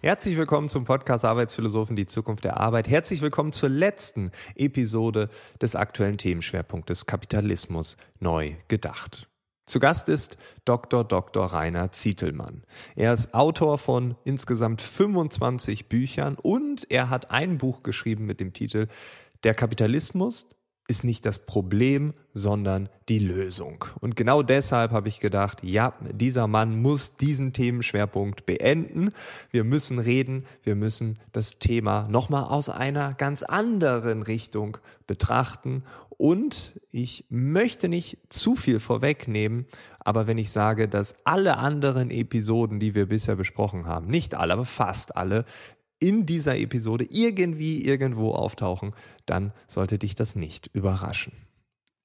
[0.00, 2.88] Herzlich willkommen zum Podcast Arbeitsphilosophen, die Zukunft der Arbeit.
[2.88, 5.28] Herzlich willkommen zur letzten Episode
[5.62, 9.28] des aktuellen Themenschwerpunktes Kapitalismus neu gedacht.
[9.68, 11.04] Zu Gast ist Dr.
[11.04, 11.44] Dr.
[11.44, 12.62] Rainer Zietelmann.
[12.96, 18.54] Er ist Autor von insgesamt 25 Büchern und er hat ein Buch geschrieben mit dem
[18.54, 18.88] Titel
[19.44, 20.46] Der Kapitalismus,
[20.88, 23.84] ist nicht das Problem, sondern die Lösung.
[24.00, 29.12] Und genau deshalb habe ich gedacht, ja, dieser Mann muss diesen Themenschwerpunkt beenden.
[29.50, 35.84] Wir müssen reden, wir müssen das Thema nochmal aus einer ganz anderen Richtung betrachten.
[36.18, 39.66] Und ich möchte nicht zu viel vorwegnehmen,
[40.00, 44.52] aber wenn ich sage, dass alle anderen Episoden, die wir bisher besprochen haben, nicht alle,
[44.52, 45.44] aber fast alle,
[46.00, 48.94] in dieser Episode irgendwie irgendwo auftauchen,
[49.26, 51.32] dann sollte dich das nicht überraschen.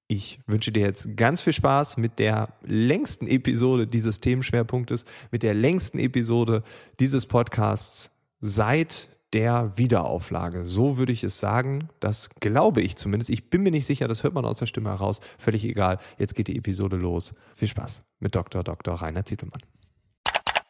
[0.07, 5.55] Ich wünsche dir jetzt ganz viel Spaß mit der längsten Episode dieses Themenschwerpunktes, mit der
[5.55, 6.63] längsten Episode
[6.99, 10.63] dieses Podcasts seit der Wiederauflage.
[10.63, 11.89] So würde ich es sagen.
[11.99, 13.29] Das glaube ich zumindest.
[13.29, 15.19] Ich bin mir nicht sicher, das hört man aus der Stimme heraus.
[15.37, 15.99] Völlig egal.
[16.17, 17.33] Jetzt geht die Episode los.
[17.55, 18.63] Viel Spaß mit Dr.
[18.63, 18.95] Dr.
[18.95, 19.61] Rainer Zietelmann.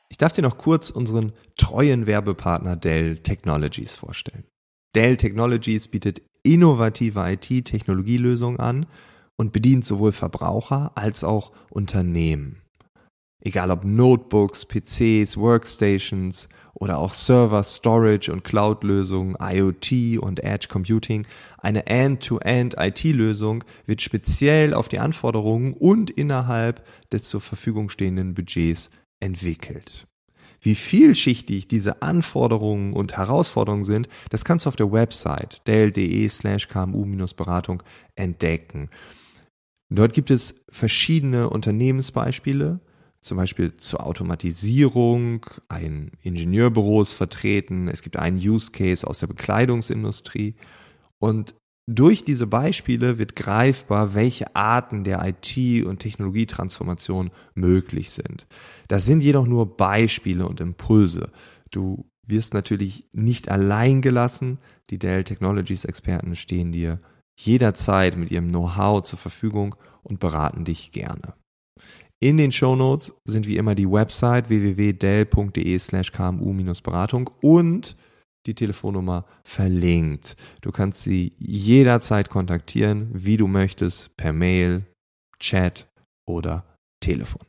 [0.10, 4.46] Ich darf dir noch kurz unseren treuen Werbepartner Dell Technologies vorstellen.
[4.96, 8.86] Dell Technologies bietet innovative IT-Technologielösungen an
[9.38, 12.63] und bedient sowohl Verbraucher als auch Unternehmen.
[13.46, 21.28] Egal ob Notebooks, PCs, Workstations oder auch Server, Storage und Cloud-Lösungen, IoT und Edge Computing,
[21.58, 28.90] eine End-to-End IT-Lösung wird speziell auf die Anforderungen und innerhalb des zur Verfügung stehenden Budgets
[29.20, 30.08] entwickelt.
[30.62, 36.70] Wie vielschichtig diese Anforderungen und Herausforderungen sind, das kannst du auf der Website dell.de slash
[36.70, 37.84] kmu-beratung
[38.16, 38.90] entdecken.
[39.90, 42.80] Dort gibt es verschiedene Unternehmensbeispiele,
[43.24, 49.28] zum Beispiel zur Automatisierung, ein Ingenieurbüro ist vertreten, es gibt einen Use Case aus der
[49.28, 50.56] Bekleidungsindustrie
[51.20, 58.48] und durch diese Beispiele wird greifbar, welche Arten der IT- und Technologietransformation möglich sind.
[58.88, 61.30] Das sind jedoch nur Beispiele und Impulse.
[61.72, 64.60] Du wirst natürlich nicht allein gelassen.
[64.90, 67.00] Die Dell Technologies Experten stehen dir
[67.38, 71.34] jederzeit mit ihrem Know-how zur Verfügung und beraten dich gerne.
[72.24, 77.98] In den Show Notes sind wie immer die Website www.dell.de slash kmu-beratung und
[78.46, 80.38] die Telefonnummer verlinkt.
[80.62, 84.86] Du kannst sie jederzeit kontaktieren, wie du möchtest, per Mail,
[85.38, 85.92] Chat
[86.26, 86.64] oder
[87.02, 87.42] Telefon.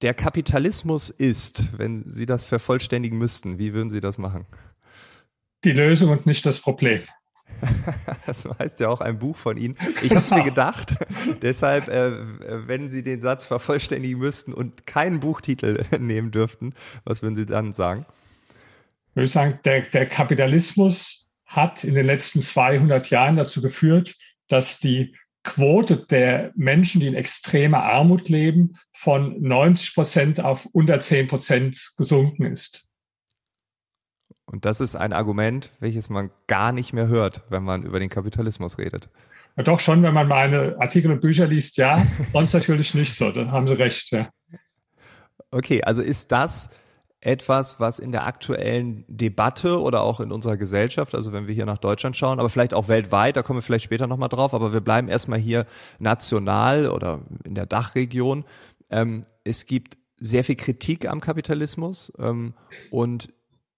[0.00, 4.46] Der Kapitalismus ist, wenn Sie das vervollständigen müssten, wie würden Sie das machen?
[5.62, 7.04] Die Lösung und nicht das Problem.
[8.26, 9.76] das heißt ja auch ein Buch von Ihnen.
[10.02, 10.94] Ich habe es mir gedacht.
[11.42, 12.12] Deshalb, äh,
[12.66, 16.74] wenn Sie den Satz vervollständigen müssten und keinen Buchtitel nehmen dürften,
[17.04, 18.06] was würden Sie dann sagen?
[19.10, 24.16] Ich würde sagen, der, der Kapitalismus hat in den letzten 200 Jahren dazu geführt,
[24.48, 25.14] dass die
[25.44, 31.92] Quote der Menschen, die in extremer Armut leben, von 90 Prozent auf unter 10 Prozent
[31.96, 32.91] gesunken ist.
[34.52, 38.10] Und das ist ein Argument, welches man gar nicht mehr hört, wenn man über den
[38.10, 39.08] Kapitalismus redet.
[39.56, 42.06] Ja, doch schon, wenn man meine Artikel und Bücher liest, ja.
[42.32, 43.32] Sonst natürlich nicht so.
[43.32, 44.28] Dann haben Sie recht, ja.
[45.50, 46.68] Okay, also ist das
[47.20, 51.66] etwas, was in der aktuellen Debatte oder auch in unserer Gesellschaft, also wenn wir hier
[51.66, 54.72] nach Deutschland schauen, aber vielleicht auch weltweit, da kommen wir vielleicht später nochmal drauf, aber
[54.72, 55.66] wir bleiben erstmal hier
[55.98, 58.44] national oder in der Dachregion.
[58.90, 62.54] Ähm, es gibt sehr viel Kritik am Kapitalismus ähm,
[62.90, 63.32] und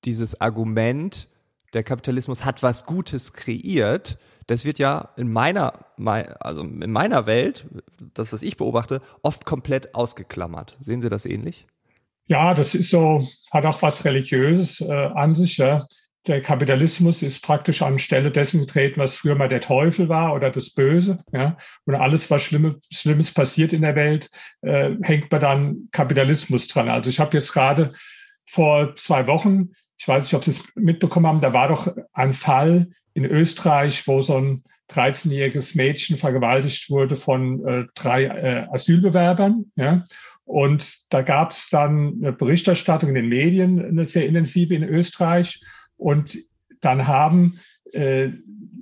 [0.05, 1.29] dieses Argument,
[1.73, 5.87] der Kapitalismus hat was Gutes kreiert, das wird ja in meiner,
[6.41, 7.67] also in meiner Welt,
[8.15, 10.77] das, was ich beobachte, oft komplett ausgeklammert.
[10.81, 11.67] Sehen Sie das ähnlich?
[12.27, 15.59] Ja, das ist so, hat auch was Religiöses äh, an sich.
[15.59, 15.87] Ja.
[16.27, 20.51] Der Kapitalismus ist praktisch an Stelle dessen getreten, was früher mal der Teufel war oder
[20.51, 21.23] das Böse.
[21.33, 21.59] Ja.
[21.85, 24.31] Und alles, was Schlimme, Schlimmes passiert in der Welt,
[24.63, 26.89] äh, hängt man dann Kapitalismus dran.
[26.89, 27.93] Also ich habe jetzt gerade
[28.47, 32.35] vor zwei Wochen ich weiß nicht, ob Sie es mitbekommen haben, da war doch ein
[32.35, 39.71] Fall in Österreich, wo so ein 13-jähriges Mädchen vergewaltigt wurde von äh, drei äh, Asylbewerbern.
[39.77, 40.03] Ja?
[40.45, 45.63] Und da gab es dann eine Berichterstattung in den Medien, eine sehr intensive in Österreich.
[45.97, 46.37] Und
[46.81, 47.61] dann haben
[47.93, 48.31] äh,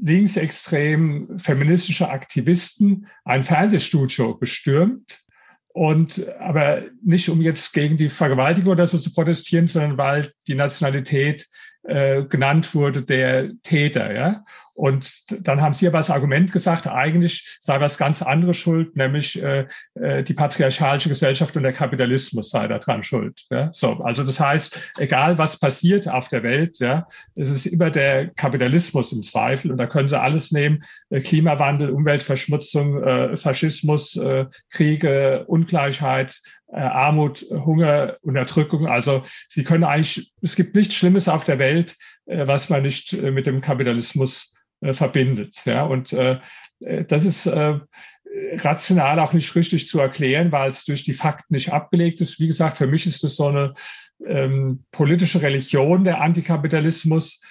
[0.03, 5.23] linksextrem feministische Aktivisten ein Fernsehstudio gestürmt
[5.72, 10.54] Und aber nicht um jetzt gegen die Vergewaltigung oder so zu protestieren, sondern weil die
[10.54, 11.48] Nationalität
[11.84, 14.44] äh, genannt wurde der Täter, ja.
[14.75, 19.40] Und dann haben Sie aber als Argument gesagt, eigentlich sei was ganz anderes schuld, nämlich
[19.43, 23.43] äh, äh, die patriarchalische Gesellschaft und der Kapitalismus sei daran schuld.
[23.50, 23.70] Ja?
[23.75, 28.29] So, also das heißt, egal was passiert auf der Welt, ja, es ist immer der
[28.29, 34.46] Kapitalismus im Zweifel und da können Sie alles nehmen: äh, Klimawandel, Umweltverschmutzung, äh, Faschismus, äh,
[34.70, 36.40] Kriege, Ungleichheit,
[36.80, 38.86] Armut, Hunger, Unterdrückung.
[38.86, 41.96] Also Sie können eigentlich, es gibt nichts Schlimmes auf der Welt,
[42.26, 45.64] äh, was man nicht äh, mit dem Kapitalismus äh, verbindet.
[45.64, 46.38] Ja, und äh,
[46.80, 47.78] äh, das ist äh,
[48.56, 52.40] rational auch nicht richtig zu erklären, weil es durch die Fakten nicht abgelegt ist.
[52.40, 53.74] Wie gesagt, für mich ist das so eine
[54.26, 57.42] ähm, politische Religion, der Antikapitalismus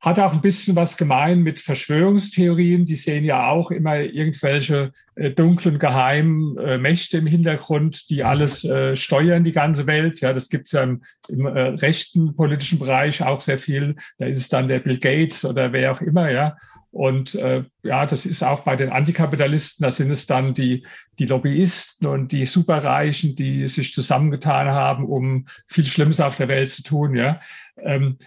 [0.00, 2.86] hat auch ein bisschen was gemein mit Verschwörungstheorien.
[2.86, 8.64] Die sehen ja auch immer irgendwelche äh, dunklen, geheimen äh, Mächte im Hintergrund, die alles
[8.64, 10.20] äh, steuern, die ganze Welt.
[10.20, 13.96] Ja, das gibt's ja im, im äh, rechten politischen Bereich auch sehr viel.
[14.18, 16.56] Da ist es dann der Bill Gates oder wer auch immer, ja.
[16.92, 20.84] Und äh, ja, das ist auch bei den Antikapitalisten, da sind es dann die,
[21.20, 26.72] die Lobbyisten und die Superreichen, die sich zusammengetan haben, um viel Schlimmes auf der Welt
[26.72, 27.14] zu tun.
[27.14, 27.40] Ja,
[27.76, 28.18] ähm,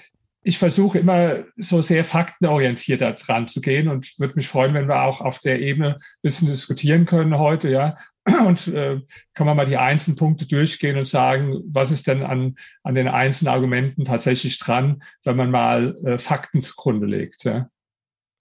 [0.44, 4.90] ich versuche immer so sehr faktenorientiert da dran zu gehen und würde mich freuen, wenn
[4.90, 7.98] wir auch auf der Ebene ein bisschen diskutieren können heute, ja.
[8.46, 9.02] Und äh,
[9.34, 13.10] kann man mal die einzelnen Punkte durchgehen und sagen, was ist denn an, an den
[13.10, 17.68] einzelnen Argumenten tatsächlich dran, wenn man mal äh, Fakten zugrunde legt, ja.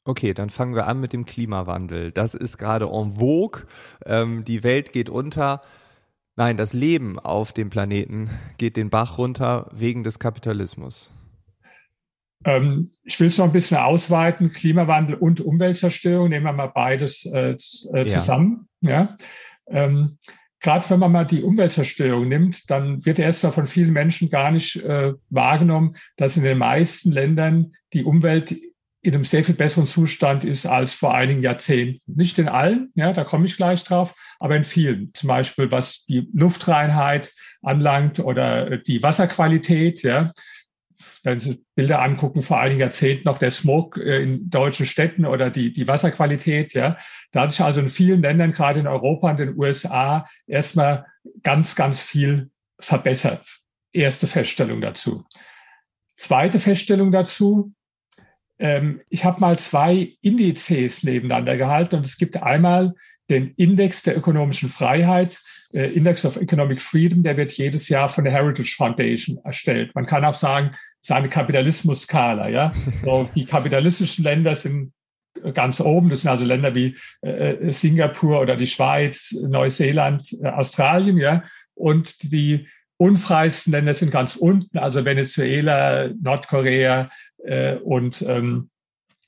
[0.05, 2.13] Okay, dann fangen wir an mit dem Klimawandel.
[2.13, 3.63] Das ist gerade en vogue.
[4.05, 5.63] Ähm, die Welt geht unter.
[6.37, 11.13] Nein, das Leben auf dem Planeten geht den Bach runter wegen des Kapitalismus.
[12.45, 14.53] Ähm, ich will es noch ein bisschen ausweiten.
[14.53, 17.57] Klimawandel und Umweltzerstörung, nehmen wir mal beides äh,
[17.93, 18.69] äh, zusammen.
[18.81, 18.91] Ja.
[18.91, 19.17] ja?
[19.69, 20.19] Ähm,
[20.61, 24.77] Gerade wenn man mal die Umweltzerstörung nimmt, dann wird erstmal von vielen Menschen gar nicht
[24.77, 28.55] äh, wahrgenommen, dass in den meisten Ländern die Umwelt
[29.05, 32.13] in einem sehr viel besseren Zustand ist als vor einigen Jahrzehnten.
[32.15, 35.11] Nicht in allen, ja, da komme ich gleich drauf, aber in vielen.
[35.15, 40.31] Zum Beispiel was die Luftreinheit anlangt oder die Wasserqualität, ja
[41.23, 45.51] wenn Sie Bilder angucken, vor einigen Jahrzehnten noch der Smog äh, in deutschen Städten oder
[45.51, 46.97] die, die Wasserqualität, ja.
[47.33, 51.07] Da hat sich also in vielen Ländern, gerade in Europa und den USA, erstmal
[51.43, 52.51] ganz, ganz viel
[52.81, 53.45] verbessert.
[53.93, 55.25] Erste Feststellung dazu.
[56.17, 57.73] Zweite Feststellung dazu.
[58.63, 62.95] Ähm, ich habe mal zwei Indizes nebeneinander gehalten und es gibt einmal
[63.29, 65.41] den Index der ökonomischen Freiheit,
[65.75, 69.93] äh, Index of Economic Freedom, der wird jedes Jahr von der Heritage Foundation erstellt.
[69.97, 70.71] Man kann auch sagen,
[71.01, 72.49] es ist eine Kapitalismus-Skala.
[72.49, 72.73] Ja?
[73.05, 74.93] So, die kapitalistischen Länder sind
[75.55, 76.09] ganz oben.
[76.09, 81.17] Das sind also Länder wie äh, Singapur oder die Schweiz, Neuseeland, äh, Australien.
[81.17, 81.43] Ja?
[81.75, 87.11] Und die unfreisten Länder sind ganz unten, also Venezuela, Nordkorea
[87.45, 88.71] äh, und ähm,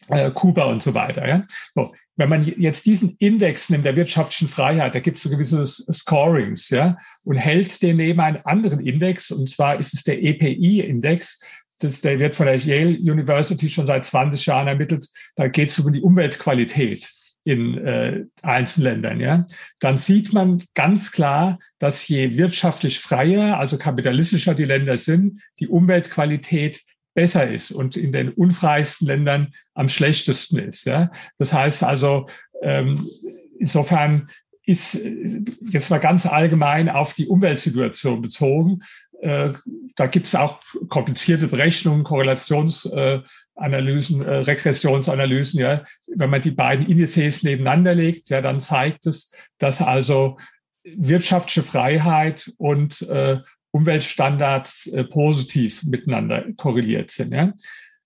[0.08, 1.26] äh, Kuba und so weiter.
[1.26, 1.46] Ja?
[1.74, 5.66] So, wenn man jetzt diesen Index nimmt der wirtschaftlichen Freiheit, da gibt es so gewisse
[5.66, 11.40] Scorings, ja, und hält den neben einen anderen Index, und zwar ist es der EPI-Index,
[11.80, 15.78] das, der wird von der Yale University schon seit 20 Jahren ermittelt, da geht es
[15.80, 17.10] um die Umweltqualität
[17.46, 19.46] in äh, einzelnen Ländern, ja,
[19.80, 25.68] dann sieht man ganz klar, dass je wirtschaftlich freier, also kapitalistischer die Länder sind, die
[25.68, 26.80] Umweltqualität
[27.14, 30.84] besser ist und in den unfreisten Ländern am schlechtesten ist.
[30.84, 31.10] Ja?
[31.38, 32.26] Das heißt also,
[32.62, 33.08] ähm,
[33.58, 34.28] insofern
[34.66, 38.82] ist äh, jetzt mal ganz allgemein auf die Umweltsituation bezogen.
[39.20, 39.52] Äh,
[39.96, 45.60] da gibt es auch komplizierte Berechnungen, Korrelationsanalysen, äh, Regressionsanalysen.
[45.60, 50.38] Ja, wenn man die beiden Indizes nebeneinander legt, ja, dann zeigt es, dass also
[50.84, 53.06] wirtschaftliche Freiheit und
[53.74, 57.32] Umweltstandards äh, positiv miteinander korreliert sind.
[57.32, 57.52] Ja?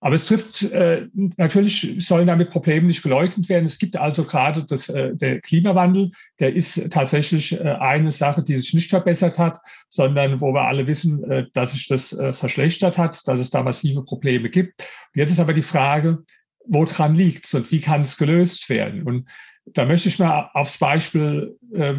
[0.00, 3.66] Aber es trifft, äh, natürlich sollen damit Probleme nicht geleugnet werden.
[3.66, 8.56] Es gibt also gerade das, äh, der Klimawandel, der ist tatsächlich äh, eine Sache, die
[8.56, 9.60] sich nicht verbessert hat,
[9.90, 13.62] sondern wo wir alle wissen, äh, dass sich das äh, verschlechtert hat, dass es da
[13.62, 14.88] massive Probleme gibt.
[15.14, 16.24] Jetzt ist aber die Frage,
[16.64, 19.02] woran liegt es und wie kann es gelöst werden?
[19.02, 19.28] Und
[19.66, 21.94] da möchte ich mal aufs Beispiel äh,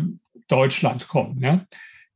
[0.48, 1.40] Deutschland kommen.
[1.44, 1.66] Ja?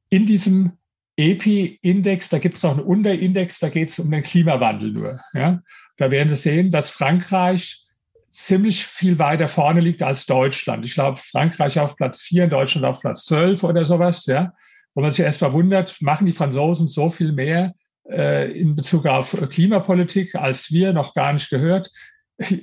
[0.10, 0.72] In diesem
[1.17, 5.20] EPI-Index, da gibt es noch einen Unterindex, da geht es um den Klimawandel nur.
[5.34, 5.62] Ja?
[5.98, 7.84] Da werden Sie sehen, dass Frankreich
[8.29, 10.84] ziemlich viel weiter vorne liegt als Deutschland.
[10.86, 14.53] Ich glaube, Frankreich auf Platz 4, Deutschland auf Platz 12 oder sowas, ja.
[14.96, 17.74] Wo man sich erst mal wundert, machen die Franzosen so viel mehr
[18.10, 21.91] äh, in Bezug auf Klimapolitik, als wir noch gar nicht gehört.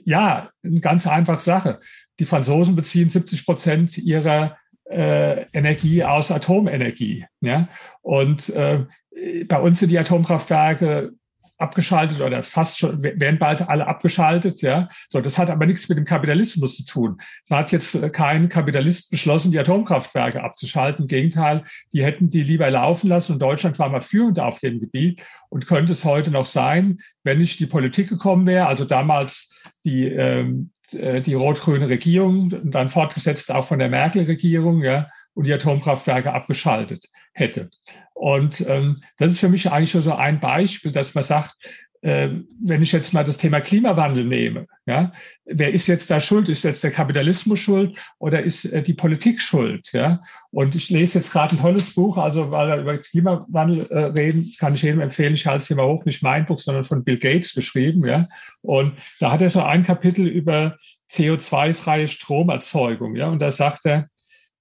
[0.04, 1.80] Ja, eine ganz einfache Sache.
[2.18, 4.56] Die Franzosen beziehen 70 Prozent ihrer
[4.90, 7.24] äh, Energie aus Atomenergie.
[7.40, 7.68] Ja?
[8.02, 8.84] Und äh,
[9.46, 11.12] bei uns sind die Atomkraftwerke
[11.60, 14.88] abgeschaltet oder fast schon, werden bald alle abgeschaltet, ja.
[15.08, 17.18] So, das hat aber nichts mit dem Kapitalismus zu tun.
[17.48, 21.04] Da hat jetzt äh, kein Kapitalist beschlossen, die Atomkraftwerke abzuschalten.
[21.04, 24.80] Im Gegenteil, die hätten die lieber laufen lassen und Deutschland war mal führend auf dem
[24.80, 29.50] Gebiet und könnte es heute noch sein, wenn nicht die Politik gekommen wäre, also damals
[29.84, 35.52] die, ähm, äh, die rot-grüne Regierung dann fortgesetzt auch von der Merkel-Regierung, ja, und die
[35.52, 37.70] Atomkraftwerke abgeschaltet hätte.
[38.12, 41.68] Und ähm, das ist für mich eigentlich schon so ein Beispiel, dass man sagt, äh,
[42.02, 45.12] wenn ich jetzt mal das Thema Klimawandel nehme, ja,
[45.44, 46.48] wer ist jetzt da schuld?
[46.48, 49.92] Ist jetzt der Kapitalismus schuld oder ist äh, die Politik schuld?
[49.92, 53.98] Ja, und ich lese jetzt gerade ein tolles Buch, also weil wir über Klimawandel äh,
[54.04, 55.34] reden, kann ich jedem empfehlen.
[55.34, 58.06] Ich halte es hier mal hoch, nicht mein Buch, sondern von Bill Gates geschrieben.
[58.06, 58.26] Ja,
[58.62, 60.78] und da hat er so ein Kapitel über
[61.10, 63.14] CO2-freie Stromerzeugung.
[63.14, 64.08] Ja, und da sagt er,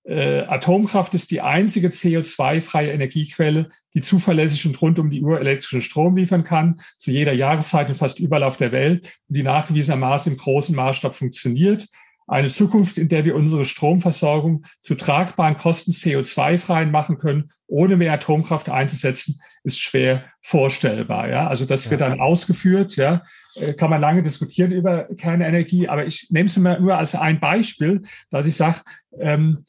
[0.10, 5.84] äh, Atomkraft ist die einzige CO2-freie Energiequelle, die zuverlässig und rund um die Uhr elektrischen
[5.84, 10.32] Strom liefern kann, zu jeder Jahreszeit und fast überall auf der Welt und die nachgewiesenermaßen
[10.32, 11.88] im großen Maßstab funktioniert.
[12.26, 18.14] Eine Zukunft, in der wir unsere Stromversorgung zu tragbaren Kosten CO2-frei machen können, ohne mehr
[18.14, 21.30] Atomkraft einzusetzen, ist schwer vorstellbar.
[21.30, 22.96] Ja, also das wird dann ausgeführt.
[22.96, 23.24] Ja,
[23.56, 27.40] äh, kann man lange diskutieren über Kernenergie, aber ich nehme es immer nur als ein
[27.40, 28.02] Beispiel,
[28.32, 28.82] dass ich sage,
[29.20, 29.66] ähm,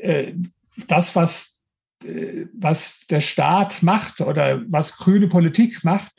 [0.00, 0.34] äh,
[0.86, 1.64] das, was,
[2.04, 6.12] äh, was der Staat macht oder was grüne Politik macht,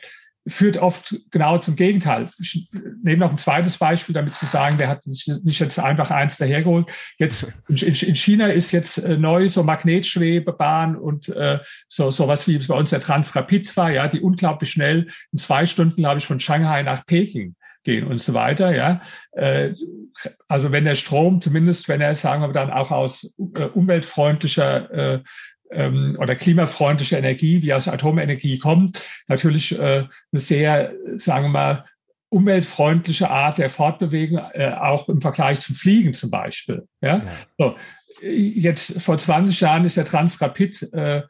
[0.47, 2.29] führt oft genau zum Gegenteil.
[2.39, 2.69] Ich
[3.03, 6.87] nehme noch ein zweites Beispiel, damit zu sagen, der hat nicht jetzt einfach eins dahergeholt.
[7.17, 12.75] Jetzt in, China ist jetzt äh, neu so Magnetschwebebahn und äh, so sowas wie bei
[12.75, 16.83] uns der Transrapid war, ja, die unglaublich schnell in zwei Stunden, glaube ich, von Shanghai
[16.83, 18.75] nach Peking gehen und so weiter.
[18.75, 19.73] Ja, äh,
[20.47, 25.19] also wenn der Strom, zumindest wenn er, sagen wir dann auch aus äh, umweltfreundlicher äh,
[25.71, 31.85] ähm, oder klimafreundlicher Energie wie aus Atomenergie kommt, natürlich äh, eine sehr, sagen wir mal,
[32.29, 36.87] umweltfreundliche Art der Fortbewegung, äh, auch im Vergleich zum Fliegen zum Beispiel.
[37.01, 37.17] Ja?
[37.17, 37.25] ja.
[37.57, 37.75] So,
[38.21, 41.23] jetzt vor 20 Jahren ist der Transrapid äh,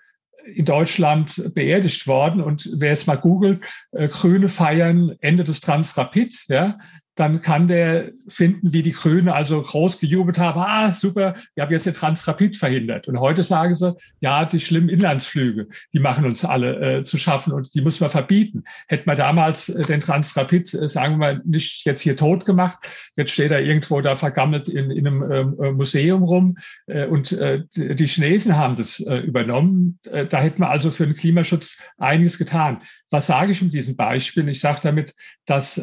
[0.46, 2.42] in Deutschland beerdigt worden.
[2.42, 6.78] Und wer jetzt mal googelt, äh, Grüne feiern Ende des Transrapid, ja,
[7.20, 11.72] dann kann der finden, wie die Grünen also groß gejubelt haben, ah, super, wir haben
[11.72, 13.10] jetzt den Transrapid verhindert.
[13.10, 17.52] Und heute sagen sie, ja, die schlimmen Inlandsflüge, die machen uns alle äh, zu schaffen
[17.52, 18.64] und die muss man verbieten.
[18.88, 22.80] Hätte man damals äh, den Transrapid, äh, sagen wir mal, nicht jetzt hier tot gemacht,
[23.18, 26.58] jetzt steht er irgendwo da vergammelt in, in einem ähm, äh, Museum rum
[26.88, 30.00] äh, und äh, die Chinesen haben das übernommen.
[30.04, 32.82] Da hätten wir also für den Klimaschutz einiges getan.
[33.10, 34.48] Was sage ich um diesen Beispiel?
[34.48, 35.14] Ich sage damit,
[35.46, 35.82] dass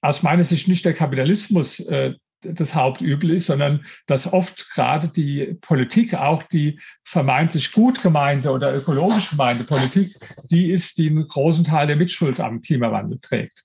[0.00, 5.56] aus meiner Sicht nicht der Kapitalismus äh, das Hauptübel ist, sondern dass oft gerade die
[5.60, 10.18] Politik, auch die vermeintlich gut gemeinte oder ökologisch gemeinte Politik,
[10.50, 13.64] die ist, die einen großen Teil der Mitschuld am Klimawandel trägt.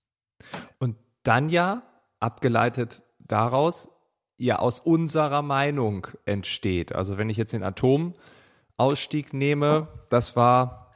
[0.77, 1.84] Und dann ja,
[2.20, 3.89] abgeleitet daraus,
[4.38, 6.94] ja aus unserer Meinung entsteht.
[6.94, 10.87] Also wenn ich jetzt den Atomausstieg nehme, das war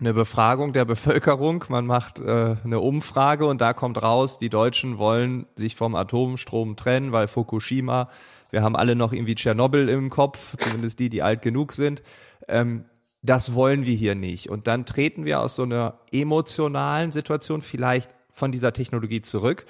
[0.00, 4.98] eine Befragung der Bevölkerung, man macht äh, eine Umfrage und da kommt raus, die Deutschen
[4.98, 8.08] wollen sich vom Atomstrom trennen, weil Fukushima,
[8.50, 12.02] wir haben alle noch irgendwie Tschernobyl im Kopf, zumindest die, die alt genug sind.
[12.48, 12.84] Ähm,
[13.22, 14.48] das wollen wir hier nicht.
[14.48, 19.66] Und dann treten wir aus so einer emotionalen Situation vielleicht von dieser Technologie zurück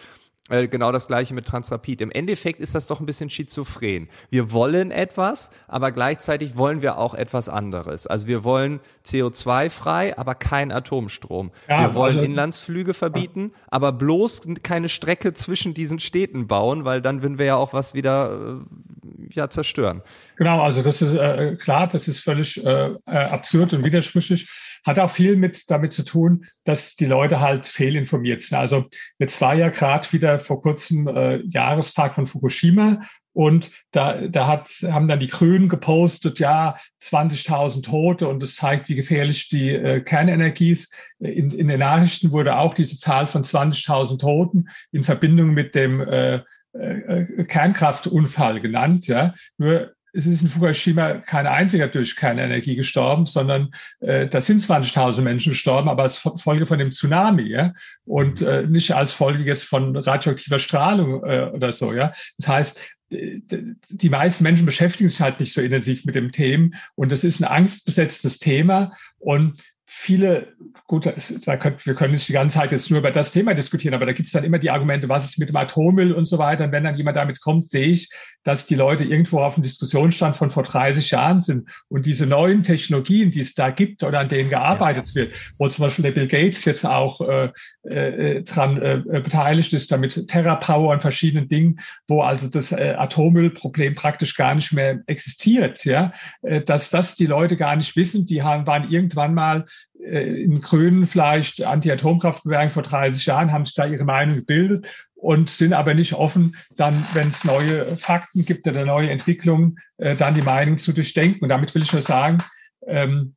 [0.51, 2.01] äh, genau das gleiche mit Transrapid.
[2.01, 4.09] Im Endeffekt ist das doch ein bisschen schizophren.
[4.31, 8.07] Wir wollen etwas, aber gleichzeitig wollen wir auch etwas anderes.
[8.07, 11.51] Also wir wollen CO2-frei, aber kein Atomstrom.
[11.69, 17.01] Ja, wir wollen also, Inlandsflüge verbieten, aber bloß keine Strecke zwischen diesen Städten bauen, weil
[17.01, 19.00] dann würden wir ja auch was wieder äh,
[19.35, 20.03] ja, zerstören.
[20.37, 24.49] Genau, also das ist äh, klar, das ist völlig äh, äh absurd und widersprüchlich.
[24.85, 28.57] Hat auch viel mit damit zu tun, dass die Leute halt fehlinformiert sind.
[28.57, 28.87] Also
[29.19, 33.01] jetzt war ja gerade wieder vor kurzem äh, Jahrestag von Fukushima
[33.33, 38.89] und da, da hat, haben dann die Grünen gepostet, ja, 20.000 Tote und das zeigt,
[38.89, 40.95] wie gefährlich die äh, Kernenergie ist.
[41.21, 46.01] In, in den Nachrichten wurde auch diese Zahl von 20.000 Toten in Verbindung mit dem
[46.01, 46.41] äh,
[46.73, 49.07] äh, Kernkraftunfall genannt.
[49.07, 49.35] Ja.
[49.59, 55.21] Nur es ist in Fukushima kein einziger durch Kernenergie gestorben, sondern äh, da sind 20.000
[55.23, 57.73] Menschen gestorben, aber als Folge von dem Tsunami, ja,
[58.05, 62.13] und äh, nicht als Folge jetzt von radioaktiver Strahlung äh, oder so, ja.
[62.39, 62.81] Das heißt,
[63.13, 67.41] die meisten Menschen beschäftigen sich halt nicht so intensiv mit dem Thema und das ist
[67.41, 69.61] ein angstbesetztes Thema und
[69.93, 70.55] viele,
[70.87, 71.13] gut,
[71.47, 74.07] da könnt, wir können nicht die ganze Zeit jetzt nur über das Thema diskutieren, aber
[74.07, 76.65] da gibt es dann immer die Argumente, was ist mit dem Atommüll und so weiter.
[76.65, 78.09] Und wenn dann jemand damit kommt, sehe ich,
[78.45, 82.63] dass die Leute irgendwo auf dem Diskussionsstand von vor 30 Jahren sind und diese neuen
[82.63, 85.15] Technologien, die es da gibt oder an denen gearbeitet ja.
[85.15, 87.51] wird, wo zum Beispiel der Bill Gates jetzt auch äh,
[87.83, 93.95] äh, dran äh, beteiligt ist, damit TerraPower und verschiedenen Dingen, wo also das äh, Atommüllproblem
[93.95, 98.43] praktisch gar nicht mehr existiert, ja, äh, dass das die Leute gar nicht wissen, die
[98.43, 99.67] haben, waren irgendwann mal
[100.05, 104.87] äh, in Grünen vielleicht Anti-Atomkraftbewegung vor 30 Jahren, haben sich da ihre Meinung gebildet
[105.21, 110.17] und sind aber nicht offen, dann, wenn es neue Fakten gibt oder neue Entwicklungen, äh,
[110.17, 111.43] dann die Meinung zu durchdenken.
[111.43, 112.39] Und damit will ich nur sagen,
[112.87, 113.35] ähm,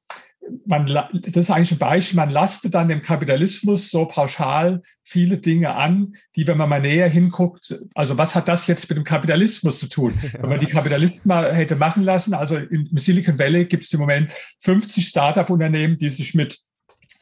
[0.66, 5.76] man, das ist eigentlich ein Beispiel, man lastet dann dem Kapitalismus so pauschal viele Dinge
[5.76, 9.80] an, die, wenn man mal näher hinguckt, also was hat das jetzt mit dem Kapitalismus
[9.80, 10.14] zu tun?
[10.40, 14.00] Wenn man die Kapitalisten mal hätte machen lassen, also im Silicon Valley gibt es im
[14.00, 16.60] Moment 50 Startup-Unternehmen, die sich mit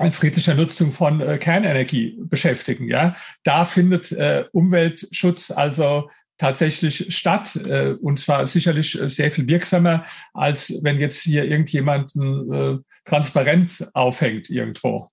[0.10, 2.88] friedlicher Nutzung von äh, Kernenergie beschäftigen.
[2.88, 6.10] Ja, da findet äh, Umweltschutz also
[6.42, 12.52] tatsächlich statt äh, und zwar sicherlich äh, sehr viel wirksamer, als wenn jetzt hier irgendjemanden
[12.52, 15.08] äh, transparent aufhängt irgendwo.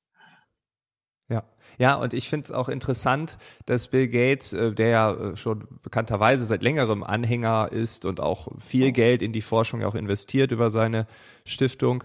[1.29, 1.45] Ja.
[1.77, 6.47] Ja, und ich finde es auch interessant, dass Bill Gates, äh, der ja schon bekannterweise
[6.47, 11.07] seit längerem Anhänger ist und auch viel Geld in die Forschung auch investiert über seine
[11.45, 12.05] Stiftung.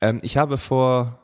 [0.00, 1.20] Ähm, ich habe vor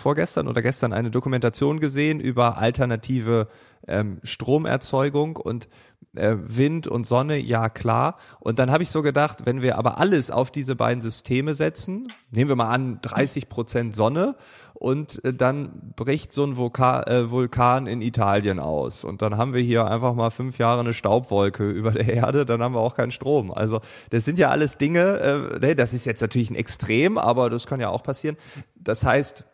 [0.00, 3.48] vorgestern oder gestern eine Dokumentation gesehen über alternative
[3.86, 5.68] ähm, Stromerzeugung und
[6.14, 8.18] äh, Wind und Sonne, ja klar.
[8.40, 12.12] Und dann habe ich so gedacht, wenn wir aber alles auf diese beiden Systeme setzen,
[12.30, 14.36] nehmen wir mal an 30 Prozent Sonne
[14.74, 19.54] und äh, dann bricht so ein Vulkan, äh, Vulkan in Italien aus und dann haben
[19.54, 22.96] wir hier einfach mal fünf Jahre eine Staubwolke über der Erde, dann haben wir auch
[22.96, 23.52] keinen Strom.
[23.52, 23.80] Also
[24.10, 27.80] das sind ja alles Dinge, äh, das ist jetzt natürlich ein Extrem, aber das kann
[27.80, 28.36] ja auch passieren.
[28.74, 29.44] Das heißt,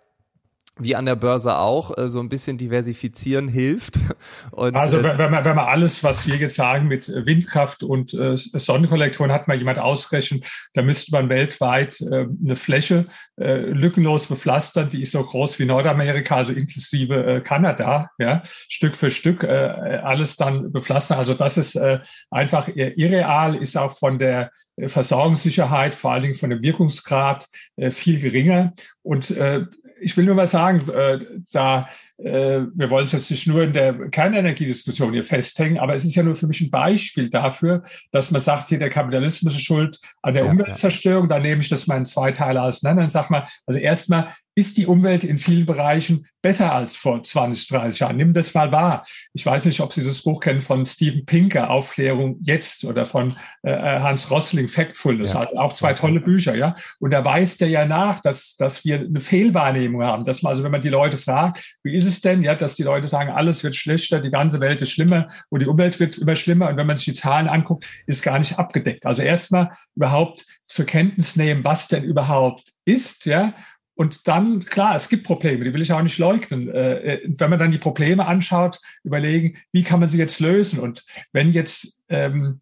[0.78, 3.98] wie an der Börse auch, äh, so ein bisschen diversifizieren hilft.
[4.50, 8.12] Und, also äh, wenn man, wenn man alles, was wir jetzt sagen mit Windkraft und
[8.14, 13.06] äh, Sonnenkollektoren, hat mal jemand ausgerechnet, da müsste man weltweit äh, eine Fläche
[13.40, 18.96] äh, lückenlos bepflastern, die ist so groß wie Nordamerika, also inklusive äh, Kanada, ja, Stück
[18.96, 21.18] für Stück äh, alles dann bepflastern.
[21.18, 24.50] Also das ist äh, einfach irreal, ist auch von der
[24.86, 28.74] Versorgungssicherheit, vor allen Dingen von dem Wirkungsgrad äh, viel geringer.
[29.02, 29.64] Und äh,
[30.00, 31.20] ich will nur mal sagen, äh,
[31.52, 36.04] da äh, wir wollen es jetzt nicht nur in der Kernenergiediskussion hier festhängen, aber es
[36.04, 39.62] ist ja nur für mich ein Beispiel dafür, dass man sagt, hier der Kapitalismus ist
[39.62, 41.28] schuld an der ja, Umweltzerstörung.
[41.28, 41.36] Ja.
[41.36, 44.78] Da nehme ich das mal in zwei Teile auseinander und sag mal, also erstmal ist
[44.78, 48.16] die Umwelt in vielen Bereichen besser als vor 20, 30 Jahren.
[48.16, 49.04] Nimm das mal wahr.
[49.34, 53.36] Ich weiß nicht, ob Sie das Buch kennen von Steven Pinker, Aufklärung jetzt, oder von
[53.62, 55.34] äh, äh Hans Rossling, Factfulness.
[55.34, 55.46] Ja.
[55.56, 56.74] Auch zwei tolle Bücher, ja.
[57.00, 60.24] Und da weist er ja nach, dass, dass wir eine Fehlwahrnehmung haben.
[60.24, 62.82] Dass man, also wenn man die Leute fragt, wie ist es denn, ja, dass die
[62.82, 66.36] Leute sagen, alles wird schlechter, die ganze Welt ist schlimmer und die Umwelt wird immer
[66.36, 66.70] schlimmer.
[66.70, 69.04] Und wenn man sich die Zahlen anguckt, ist gar nicht abgedeckt.
[69.04, 73.52] Also erstmal überhaupt zur Kenntnis nehmen, was denn überhaupt ist, ja,
[73.96, 76.68] und dann, klar, es gibt Probleme, die will ich auch nicht leugnen.
[76.68, 80.78] Äh, äh, wenn man dann die Probleme anschaut, überlegen, wie kann man sie jetzt lösen?
[80.78, 82.60] Und wenn jetzt ähm,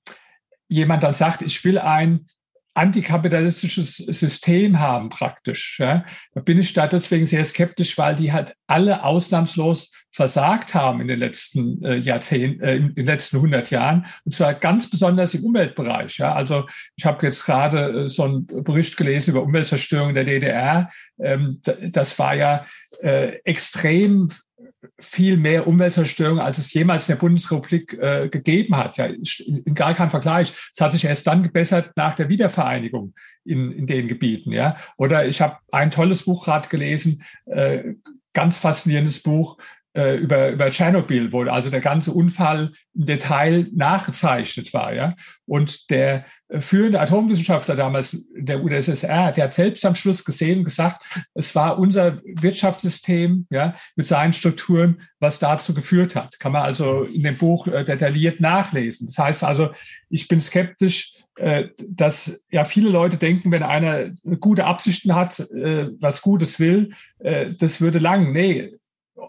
[0.69, 2.27] jemand dann sagt, ich will ein
[2.75, 5.79] antikapitalistisches System haben praktisch.
[5.79, 6.05] Ja.
[6.35, 11.09] Da bin ich da deswegen sehr skeptisch, weil die halt alle ausnahmslos versagt haben in
[11.09, 14.07] den letzten äh, Jahrzehnten, äh, in den letzten 100 Jahren.
[14.25, 16.19] Und zwar ganz besonders im Umweltbereich.
[16.19, 16.35] Ja.
[16.35, 20.91] Also ich habe jetzt gerade äh, so einen Bericht gelesen über Umweltzerstörung der DDR.
[21.21, 21.61] Ähm,
[21.91, 22.67] das war ja
[23.03, 24.31] äh, extrem
[24.99, 28.97] viel mehr Umweltzerstörung, als es jemals in der Bundesrepublik äh, gegeben hat.
[28.97, 30.53] Ja, in, gar keinem Vergleich.
[30.73, 34.53] Es hat sich erst dann gebessert nach der Wiedervereinigung in, in den Gebieten.
[34.53, 37.95] Ja, oder ich habe ein tolles Buch gerade gelesen, äh,
[38.33, 39.59] ganz faszinierendes Buch
[39.97, 44.93] äh, über, über Tschernobyl, wo also der ganze Unfall im Detail nachgezeichnet war.
[44.93, 45.15] Ja?
[45.47, 50.65] Und der äh, führende Atomwissenschaftler damals der UdSSR, der hat selbst am Schluss gesehen und
[50.65, 51.05] gesagt,
[51.35, 56.41] es war unser Wirtschaftssystem ja, mit seinen Strukturen, was dazu geführt hat.
[56.41, 59.07] Kann man also in dem Buch äh, detailliert nachlesen.
[59.07, 59.71] Das heißt also,
[60.11, 61.15] ich bin skeptisch,
[61.89, 67.99] dass ja viele Leute denken, wenn einer gute Absichten hat, was Gutes will, das würde
[67.99, 68.31] lang.
[68.31, 68.71] Nee,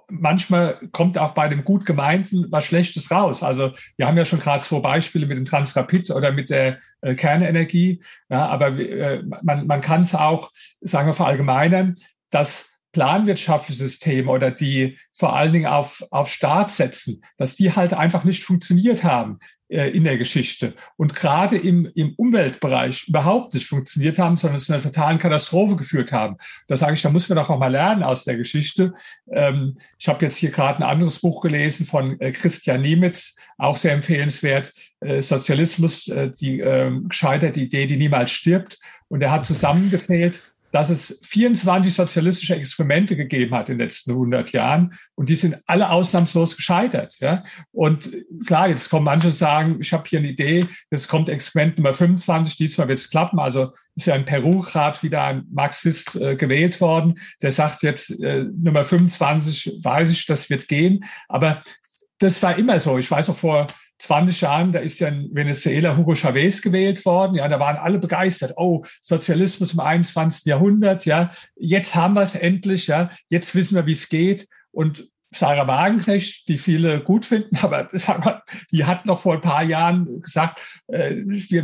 [0.10, 3.44] manchmal kommt auch bei dem gut gemeinten was Schlechtes raus.
[3.44, 7.16] Also wir haben ja schon gerade zwei Beispiele mit dem Transrapid oder mit der äh,
[7.16, 8.02] Kernenergie.
[8.30, 11.98] Ja, aber äh, man, man kann es auch, sagen wir, verallgemeinern,
[12.32, 17.94] dass planwirtschaftliche Systeme oder die vor allen Dingen auf, auf Staat setzen, dass die halt
[17.94, 24.20] einfach nicht funktioniert haben in der Geschichte und gerade im, im Umweltbereich überhaupt nicht funktioniert
[24.20, 26.38] haben, sondern zu einer totalen Katastrophe geführt haben.
[26.68, 28.94] Da sage ich, da muss man doch auch mal lernen aus der Geschichte.
[29.32, 33.78] Ähm, ich habe jetzt hier gerade ein anderes Buch gelesen von äh, Christian Niemitz, auch
[33.78, 38.80] sehr empfehlenswert, äh, Sozialismus, äh, die äh, gescheiterte Idee, die niemals stirbt.
[39.08, 44.52] Und er hat zusammengezählt, dass es 24 sozialistische Experimente gegeben hat in den letzten 100
[44.52, 47.16] Jahren und die sind alle ausnahmslos gescheitert.
[47.22, 47.46] Ja?
[47.72, 48.10] Und
[48.46, 51.94] klar, jetzt kommen manche und sagen, ich habe hier eine Idee, jetzt kommt Experiment Nummer
[51.94, 53.40] 25, diesmal wird es klappen.
[53.40, 58.22] Also ist ja in Peru gerade wieder ein Marxist äh, gewählt worden, der sagt jetzt,
[58.22, 61.06] äh, Nummer 25 weiß ich, das wird gehen.
[61.30, 61.62] Aber
[62.20, 62.98] das war immer so.
[62.98, 63.68] Ich weiß auch vor
[64.00, 67.36] 20 Jahren, da ist ja in Venezuela Hugo Chavez gewählt worden.
[67.36, 68.54] Ja, da waren alle begeistert.
[68.58, 70.46] Oh, Sozialismus im 21.
[70.46, 71.06] Jahrhundert.
[71.06, 72.88] Ja, jetzt haben wir es endlich.
[72.88, 74.48] Ja, jetzt wissen wir, wie es geht.
[74.72, 79.42] Und Sarah Wagenknecht, die viele gut finden, aber sag mal, die hat noch vor ein
[79.42, 81.16] paar Jahren gesagt, äh,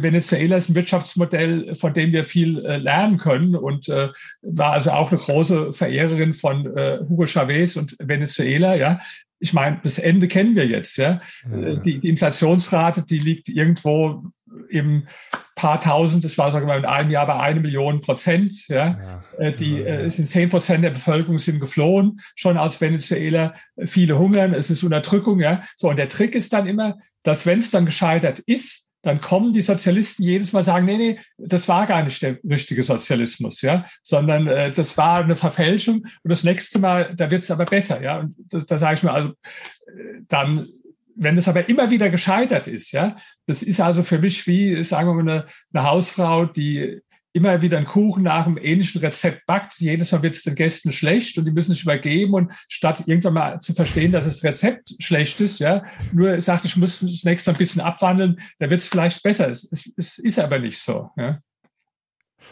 [0.01, 4.09] Venezuela ist ein Wirtschaftsmodell, von dem wir viel äh, lernen können und äh,
[4.41, 8.75] war also auch eine große Verehrerin von äh, Hugo Chavez und Venezuela.
[8.75, 8.99] Ja,
[9.39, 11.19] ich meine, das Ende kennen wir jetzt, ja.
[11.49, 11.75] ja.
[11.75, 14.23] Die, die, Inflationsrate, die liegt irgendwo
[14.69, 15.07] im
[15.55, 18.99] paar tausend, das war sagen wir mal in einem Jahr bei eine Million Prozent, ja.
[18.99, 19.23] ja.
[19.37, 23.53] Äh, die ja, äh, sind zehn Prozent der Bevölkerung sind geflohen, schon aus Venezuela.
[23.85, 25.61] Viele hungern, es ist Unterdrückung, ja.
[25.75, 29.51] So, und der Trick ist dann immer, dass wenn es dann gescheitert ist, dann kommen
[29.51, 33.85] die Sozialisten jedes Mal sagen, nee, nee, das war gar nicht der richtige Sozialismus, ja,
[34.03, 38.01] sondern äh, das war eine Verfälschung und das nächste Mal, da wird es aber besser,
[38.01, 38.19] ja.
[38.19, 40.67] Und das, da sage ich mir, also äh, dann,
[41.15, 43.15] wenn das aber immer wieder gescheitert ist, ja,
[43.47, 47.01] das ist also für mich wie, sagen wir mal, eine, eine Hausfrau, die
[47.33, 49.79] immer wieder einen Kuchen nach einem ähnlichen Rezept backt.
[49.79, 53.33] Jedes Mal wird es den Gästen schlecht und die müssen sich übergeben und statt irgendwann
[53.33, 57.51] mal zu verstehen, dass das Rezept schlecht ist, ja, nur sagt, ich muss das nächste
[57.51, 59.49] Mal ein bisschen abwandeln, dann wird es vielleicht besser.
[59.49, 61.09] Es, es, es ist aber nicht so.
[61.15, 61.39] Ja.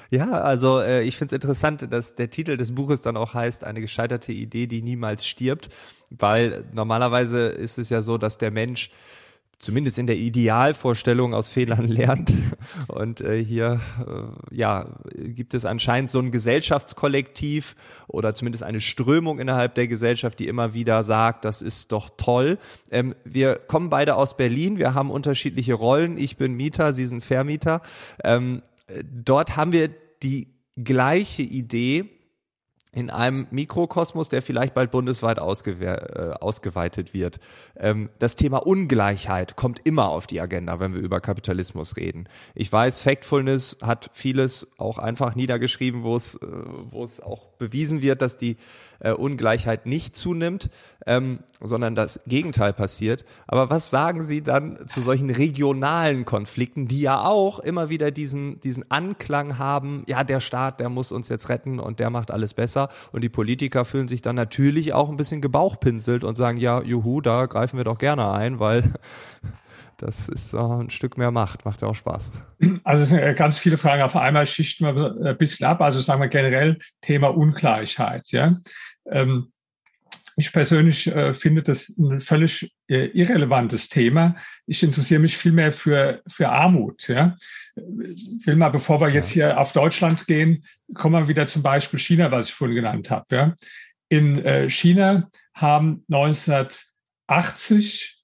[0.09, 3.63] Ja, also äh, ich finde es interessant, dass der Titel des Buches dann auch heißt,
[3.63, 5.69] eine gescheiterte Idee, die niemals stirbt,
[6.09, 8.91] weil normalerweise ist es ja so, dass der Mensch
[9.59, 12.31] zumindest in der Idealvorstellung aus Fehlern lernt.
[12.87, 17.75] Und äh, hier äh, ja, gibt es anscheinend so ein Gesellschaftskollektiv
[18.07, 22.57] oder zumindest eine Strömung innerhalb der Gesellschaft, die immer wieder sagt, das ist doch toll.
[22.89, 26.17] Ähm, wir kommen beide aus Berlin, wir haben unterschiedliche Rollen.
[26.17, 27.81] Ich bin Mieter, Sie sind Vermieter.
[28.23, 28.61] Ähm,
[29.03, 29.89] dort haben wir
[30.21, 32.09] die gleiche Idee,
[32.91, 35.41] in einem Mikrokosmos, der vielleicht bald bundesweit äh,
[36.39, 37.39] ausgeweitet wird.
[37.75, 42.27] Ähm, das Thema Ungleichheit kommt immer auf die Agenda, wenn wir über Kapitalismus reden.
[42.55, 46.47] Ich weiß, Factfulness hat vieles auch einfach niedergeschrieben, wo es, äh,
[46.89, 48.57] wo es auch bewiesen wird, dass die
[48.99, 50.69] äh, Ungleichheit nicht zunimmt,
[51.05, 53.25] ähm, sondern das Gegenteil passiert.
[53.47, 58.59] Aber was sagen Sie dann zu solchen regionalen Konflikten, die ja auch immer wieder diesen,
[58.61, 62.53] diesen Anklang haben, ja, der Staat, der muss uns jetzt retten und der macht alles
[62.53, 62.89] besser.
[63.11, 67.21] Und die Politiker fühlen sich dann natürlich auch ein bisschen gebauchpinselt und sagen, ja, juhu,
[67.21, 68.93] da greifen wir doch gerne ein, weil
[69.99, 72.31] das ist ein Stück mehr Macht, macht ja auch Spaß.
[72.83, 75.81] Also sind ganz viele Fragen auf einmal, schichten wir ein bisschen ab.
[75.81, 78.31] Also sagen wir generell Thema Ungleichheit.
[78.31, 78.55] Ja,
[79.09, 79.51] ähm,
[80.39, 84.37] ich persönlich äh, finde das ein völlig äh, irrelevantes Thema.
[84.65, 87.09] Ich interessiere mich vielmehr für, für Armut.
[87.09, 87.35] Ja?
[87.75, 91.99] Ich will mal, bevor wir jetzt hier auf Deutschland gehen, kommen wir wieder zum Beispiel
[91.99, 93.35] China, was ich vorhin genannt habe.
[93.35, 93.53] Ja?
[94.07, 98.18] In äh, China haben 1980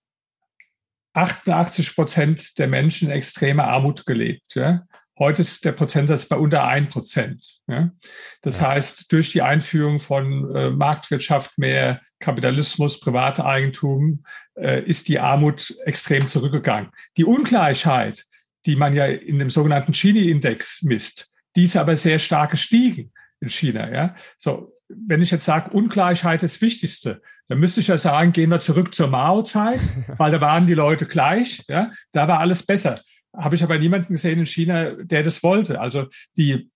[1.16, 4.54] 88 Prozent der Menschen extreme Armut gelebt.
[4.54, 4.84] Ja?
[5.18, 7.60] Heute ist der Prozentsatz bei unter ein Prozent.
[7.68, 7.92] Ja?
[8.42, 8.68] Das ja.
[8.68, 14.26] heißt, durch die Einführung von äh, Marktwirtschaft, mehr Kapitalismus, private Eigentum,
[14.56, 16.92] äh, ist die Armut extrem zurückgegangen.
[17.16, 18.26] Die Ungleichheit,
[18.66, 23.50] die man ja in dem sogenannten Gini-Index misst, die ist aber sehr stark gestiegen in
[23.50, 23.90] China.
[23.90, 24.16] Ja?
[24.38, 28.50] So, wenn ich jetzt sage, Ungleichheit ist das Wichtigste, dann müsste ich ja sagen, gehen
[28.50, 29.82] wir zurück zur Mao-Zeit,
[30.18, 33.00] weil da waren die Leute gleich, ja, da war alles besser.
[33.36, 35.80] Habe ich aber niemanden gesehen in China, der das wollte.
[35.80, 36.70] Also die,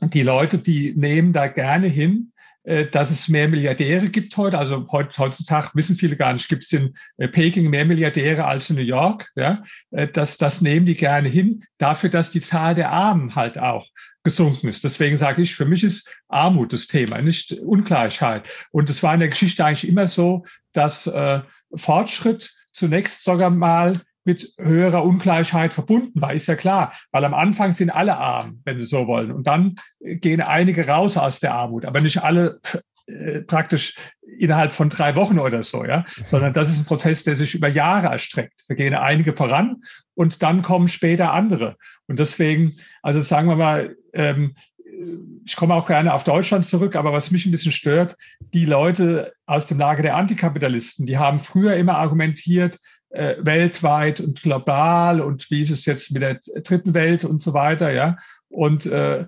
[0.00, 2.32] die Leute, die nehmen da gerne hin,
[2.90, 4.58] dass es mehr Milliardäre gibt heute.
[4.58, 8.76] Also heutzutage wissen viele gar nicht, gibt es in äh, Peking mehr Milliardäre als in
[8.76, 9.30] New York.
[9.36, 13.58] Ja, äh, das, das nehmen die gerne hin, dafür, dass die Zahl der Armen halt
[13.58, 13.88] auch
[14.22, 14.82] gesunken ist.
[14.82, 18.48] Deswegen sage ich, für mich ist Armut das Thema, nicht Ungleichheit.
[18.70, 21.40] Und es war in der Geschichte eigentlich immer so, dass äh,
[21.74, 27.72] Fortschritt zunächst sogar mal mit höherer Ungleichheit verbunden war, ist ja klar, weil am Anfang
[27.72, 29.30] sind alle arm, wenn Sie so wollen.
[29.30, 32.60] Und dann gehen einige raus aus der Armut, aber nicht alle
[33.06, 33.96] äh, praktisch
[34.38, 37.68] innerhalb von drei Wochen oder so, ja, sondern das ist ein Prozess, der sich über
[37.68, 38.64] Jahre erstreckt.
[38.68, 39.82] Da gehen einige voran
[40.14, 41.76] und dann kommen später andere.
[42.06, 44.54] Und deswegen, also sagen wir mal, ähm,
[45.44, 49.32] ich komme auch gerne auf Deutschland zurück, aber was mich ein bisschen stört, die Leute
[49.44, 52.78] aus dem Lager der Antikapitalisten, die haben früher immer argumentiert,
[53.14, 57.54] äh, weltweit und global und wie ist es jetzt mit der dritten Welt und so
[57.54, 58.16] weiter, ja.
[58.48, 59.26] Und äh,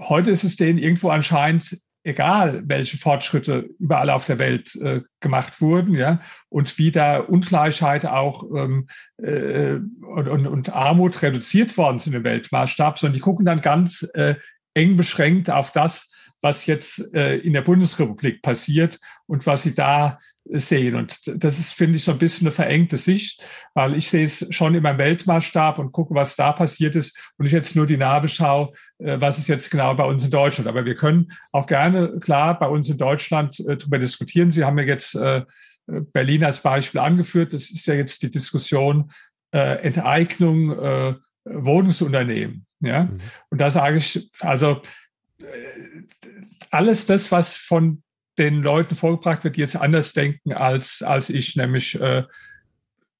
[0.00, 5.60] heute ist es denen irgendwo anscheinend egal, welche Fortschritte überall auf der Welt äh, gemacht
[5.60, 8.86] wurden, ja, und wie da Ungleichheit auch ähm,
[9.18, 14.08] äh, und, und, und Armut reduziert worden sind im Weltmaßstab, sondern die gucken dann ganz
[14.14, 14.36] äh,
[14.74, 16.12] eng beschränkt auf das,
[16.46, 20.94] was jetzt äh, in der Bundesrepublik passiert und was sie da sehen.
[20.94, 23.42] Und das ist, finde ich, so ein bisschen eine verengte Sicht,
[23.74, 27.46] weil ich sehe es schon in meinem Weltmaßstab und gucke, was da passiert ist und
[27.46, 30.68] ich jetzt nur die Nabelschau, äh, was ist jetzt genau bei uns in Deutschland.
[30.68, 34.52] Aber wir können auch gerne, klar, bei uns in Deutschland äh, darüber diskutieren.
[34.52, 35.42] Sie haben ja jetzt äh,
[36.12, 37.54] Berlin als Beispiel angeführt.
[37.54, 39.10] Das ist ja jetzt die Diskussion
[39.52, 42.66] äh, Enteignung äh, Wohnungsunternehmen.
[42.78, 43.16] Ja, mhm.
[43.50, 44.82] und da sage ich, also
[46.70, 48.02] alles das, was von
[48.38, 52.24] den Leuten vorgebracht wird, die jetzt anders denken als, als ich, nämlich äh,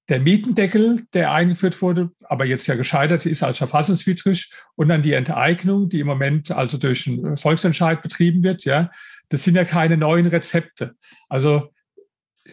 [0.08, 5.14] der Mietendeckel, der eingeführt wurde, aber jetzt ja gescheitert ist als verfassungswidrig, und dann die
[5.14, 8.90] Enteignung, die im Moment also durch einen Volksentscheid betrieben wird, ja,
[9.30, 10.94] das sind ja keine neuen Rezepte.
[11.28, 11.72] Also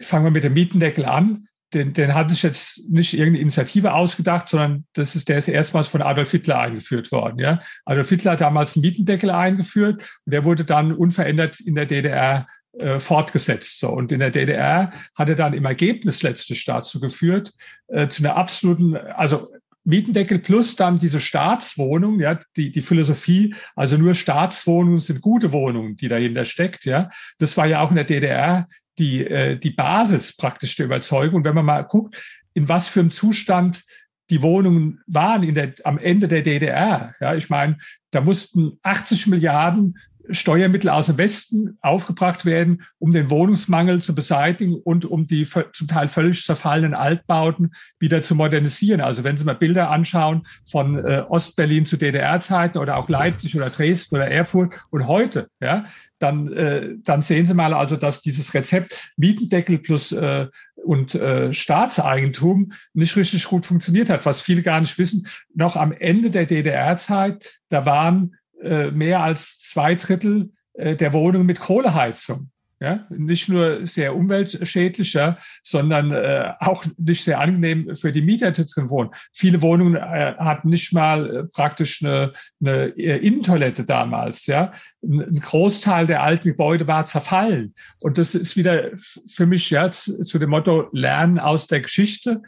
[0.00, 4.48] fangen wir mit dem Mietendeckel an den, den hat sich jetzt nicht irgendeine Initiative ausgedacht,
[4.48, 7.38] sondern das ist, der ist erstmals von Adolf Hitler eingeführt worden.
[7.38, 7.60] Ja?
[7.84, 12.46] Adolf Hitler hat damals einen Mietendeckel eingeführt und der wurde dann unverändert in der DDR
[12.78, 13.80] äh, fortgesetzt.
[13.80, 13.90] So.
[13.90, 17.52] Und in der DDR hat er dann im Ergebnis letztlich dazu geführt,
[17.88, 19.48] äh, zu einer absoluten, also
[19.84, 25.96] Mietendeckel plus dann diese Staatswohnung, ja, die, die Philosophie, also nur Staatswohnungen sind gute Wohnungen,
[25.96, 27.10] die dahinter steckt, ja.
[27.38, 28.66] Das war ja auch in der DDR
[28.98, 31.36] die, äh, die Basis praktisch der Überzeugung.
[31.36, 32.16] Und wenn man mal guckt,
[32.54, 33.84] in was für einem Zustand
[34.30, 37.14] die Wohnungen waren in der, am Ende der DDR.
[37.20, 37.76] Ja, ich meine,
[38.10, 39.98] da mussten 80 Milliarden
[40.30, 45.88] Steuermittel aus dem Westen aufgebracht werden, um den Wohnungsmangel zu beseitigen und um die zum
[45.88, 49.00] Teil völlig zerfallenen Altbauten wieder zu modernisieren.
[49.00, 53.70] Also wenn Sie mal Bilder anschauen von äh, Ostberlin zu DDR-Zeiten oder auch Leipzig oder
[53.70, 55.84] Dresden oder Erfurt und heute, ja,
[56.18, 60.46] dann, äh, dann sehen Sie mal also, dass dieses Rezept Mietendeckel plus äh,
[60.84, 64.26] und äh, Staatseigentum nicht richtig gut funktioniert hat.
[64.26, 69.58] Was viele gar nicht wissen, noch am Ende der DDR-Zeit, da waren äh, mehr als
[69.60, 72.50] zwei Drittel äh, der Wohnungen mit Kohleheizung.
[72.80, 78.50] Ja, nicht nur sehr umweltschädlich, ja, sondern äh, auch nicht sehr angenehm für die Mieter
[78.50, 79.10] die drin wohnen.
[79.32, 84.46] Viele Wohnungen äh, hatten nicht mal äh, praktisch eine, eine äh, Innentoilette damals.
[84.46, 87.74] Ja, ein Großteil der alten Gebäude war zerfallen.
[88.02, 88.90] Und das ist wieder
[89.28, 92.42] für mich ja zu, zu dem Motto Lernen aus der Geschichte.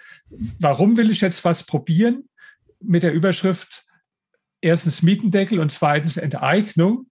[0.59, 2.25] Warum will ich jetzt was probieren
[2.81, 3.86] mit der Überschrift
[4.67, 7.07] erstens Mietendeckel und zweitens Enteignung,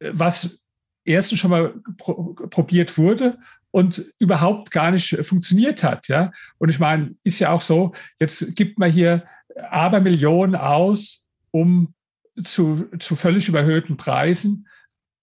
[0.00, 0.62] was
[1.04, 3.38] erstens schon mal pro probiert wurde
[3.70, 6.08] und überhaupt gar nicht funktioniert hat.
[6.08, 6.32] Ja?
[6.58, 9.24] Und ich meine, ist ja auch so, jetzt gibt man hier
[9.70, 11.94] aber Millionen aus, um
[12.42, 14.66] zu, zu völlig überhöhten Preisen,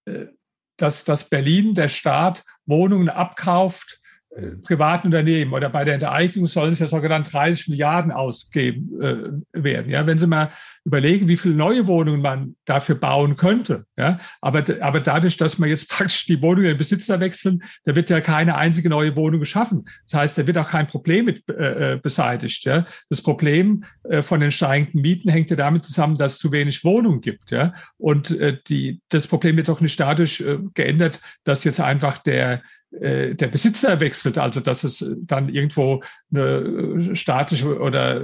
[0.05, 0.27] äh,
[0.77, 4.01] dass, dass Berlin, der Staat, Wohnungen abkauft
[4.36, 9.01] äh, privaten Unternehmen oder bei der Enteignung sollen es ja sogar dann 30 Milliarden ausgeben
[9.01, 9.91] äh, werden.
[9.91, 10.51] Ja, wenn Sie mal
[10.86, 13.86] überlegen, wie viele neue Wohnungen man dafür bauen könnte.
[13.98, 18.10] Ja, aber, aber dadurch, dass man jetzt praktisch die Wohnungen den Besitzer wechseln, da wird
[18.10, 19.86] ja keine einzige neue Wohnung geschaffen.
[20.10, 22.65] Das heißt, da wird auch kein Problem mit äh, äh, beseitigt.
[22.65, 26.52] Ja, das Problem äh, von den steigenden Mieten hängt ja damit zusammen, dass es zu
[26.52, 27.52] wenig Wohnungen gibt.
[27.52, 32.17] Ja, und äh, die, das Problem wird doch nicht dadurch äh, geändert, dass jetzt einfach
[32.17, 32.62] der
[33.00, 38.22] äh, der Besitzer wechselt, also dass es dann irgendwo eine staatliche oder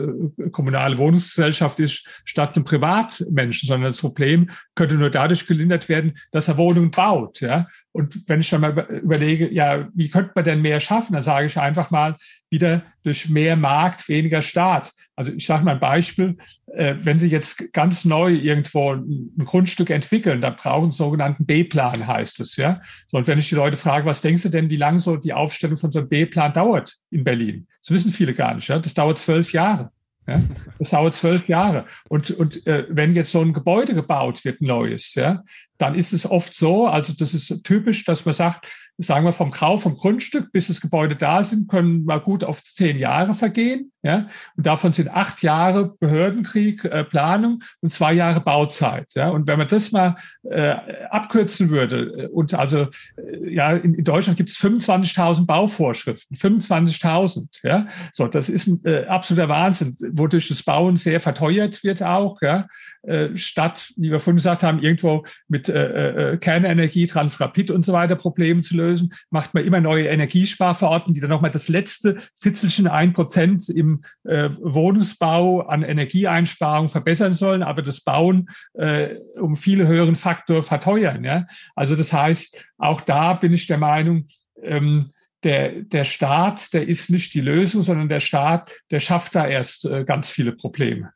[0.51, 6.47] kommunale Wohnungsgesellschaft ist, statt einem Privatmenschen, sondern das Problem könnte nur dadurch gelindert werden, dass
[6.47, 7.41] er Wohnungen baut.
[7.41, 7.67] Ja?
[7.91, 11.47] Und wenn ich dann mal überlege, ja, wie könnte man denn mehr schaffen, dann sage
[11.47, 12.17] ich einfach mal
[12.49, 14.91] wieder durch mehr Markt, weniger Staat.
[15.15, 19.89] Also ich sage mal ein Beispiel, äh, wenn Sie jetzt ganz neu irgendwo ein Grundstück
[19.89, 22.55] entwickeln, dann brauchen Sie einen sogenannten B-Plan, heißt es.
[22.55, 22.81] ja.
[23.11, 25.77] Und wenn ich die Leute frage, was denken Sie denn, wie lange so die Aufstellung
[25.77, 27.67] von so einem B-Plan dauert in Berlin?
[27.81, 28.67] Das wissen viele gar nicht.
[28.67, 28.79] Ja?
[28.79, 29.91] Das dauert zwölf Jahre.
[30.29, 30.41] Ja?
[30.77, 31.85] Das dauert zwölf Jahre.
[32.07, 35.43] Und, und äh, wenn jetzt so ein Gebäude gebaut wird, neues, ja,
[35.77, 38.67] dann ist es oft so, also das ist typisch, dass man sagt,
[39.01, 42.63] sagen wir vom Kauf vom Grundstück bis das Gebäude da sind, können mal gut auf
[42.63, 43.91] zehn Jahre vergehen.
[44.01, 49.07] Ja, und davon sind acht Jahre Behördenkrieg, äh, Planung und zwei Jahre Bauzeit.
[49.13, 50.75] Ja, und wenn man das mal äh,
[51.09, 57.47] abkürzen würde, äh, und also äh, ja, in, in Deutschland gibt es 25.000 Bauvorschriften, 25.000.
[57.63, 62.41] Ja, so das ist ein äh, absoluter Wahnsinn, wodurch das Bauen sehr verteuert wird auch.
[62.41, 62.67] Ja,
[63.03, 67.93] äh, statt, wie wir vorhin gesagt haben, irgendwo mit äh, äh, Kernenergie, Transrapid und so
[67.93, 72.87] weiter Probleme zu lösen, macht man immer neue Energiesparverordnungen, die dann nochmal das letzte Fitzelchen
[72.87, 79.87] ein Prozent im äh, Wohnungsbau an Energieeinsparung verbessern sollen, aber das Bauen äh, um viele
[79.87, 81.23] höheren Faktor verteuern.
[81.23, 81.45] Ja?
[81.75, 84.27] Also das heißt, auch da bin ich der Meinung,
[84.61, 85.11] ähm,
[85.43, 89.85] der, der Staat, der ist nicht die Lösung, sondern der Staat, der schafft da erst
[89.85, 91.13] äh, ganz viele Probleme.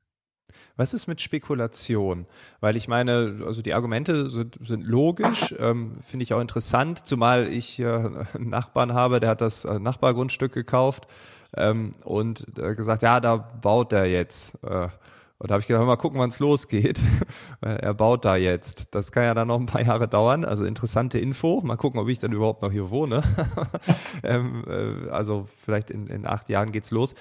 [0.76, 2.26] Was ist mit Spekulation?
[2.60, 7.48] Weil ich meine, also die Argumente sind, sind logisch, ähm, finde ich auch interessant, zumal
[7.48, 11.08] ich äh, einen Nachbarn habe, der hat das äh, Nachbargrundstück gekauft
[11.56, 14.56] ähm, und äh, gesagt, ja, da baut er jetzt.
[14.64, 14.88] Äh,
[15.44, 17.02] und da habe ich gedacht, mal gucken, wann es losgeht.
[17.62, 18.96] er baut da jetzt.
[18.96, 20.46] Das kann ja dann noch ein paar Jahre dauern.
[20.46, 21.60] Also interessante Info.
[21.62, 23.24] Mal gucken, ob ich dann überhaupt noch hier wohne.
[24.24, 27.14] ähm, äh, also vielleicht in, in acht Jahren geht's los.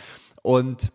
[0.42, 0.92] Und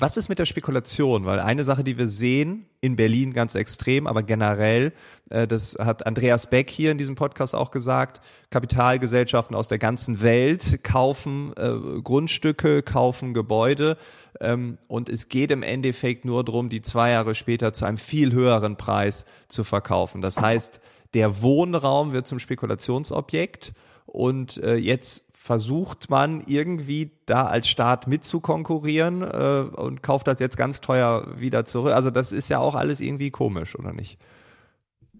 [0.00, 1.24] was ist mit der Spekulation?
[1.24, 4.92] Weil eine Sache, die wir sehen, in Berlin ganz extrem, aber generell,
[5.30, 10.22] äh, das hat Andreas Beck hier in diesem Podcast auch gesagt, Kapitalgesellschaften aus der ganzen
[10.22, 13.96] Welt kaufen äh, Grundstücke, kaufen Gebäude
[14.40, 18.32] ähm, und es geht im Endeffekt nur darum, die zwei Jahre später zu einem viel
[18.32, 20.20] höheren Preis zu verkaufen.
[20.20, 20.80] Das heißt,
[21.14, 23.72] der Wohnraum wird zum Spekulationsobjekt
[24.06, 30.58] und äh, jetzt versucht man irgendwie da als Staat mitzukonkurrieren äh, und kauft das jetzt
[30.58, 31.94] ganz teuer wieder zurück.
[31.94, 34.18] Also das ist ja auch alles irgendwie komisch, oder nicht?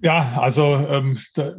[0.03, 1.55] Ja, also ähm, da,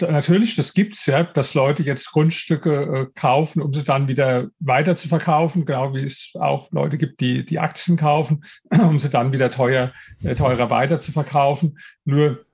[0.00, 4.48] da, natürlich, das gibt's ja, dass Leute jetzt Grundstücke äh, kaufen, um sie dann wieder
[4.58, 9.10] weiter zu verkaufen, genau wie es auch Leute gibt, die die Aktien kaufen, um sie
[9.10, 9.92] dann wieder teuer
[10.24, 11.78] äh, teurer weiter zu verkaufen.
[12.04, 12.44] Nur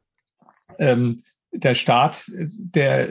[0.79, 1.23] ähm,
[1.53, 3.09] der Staat, der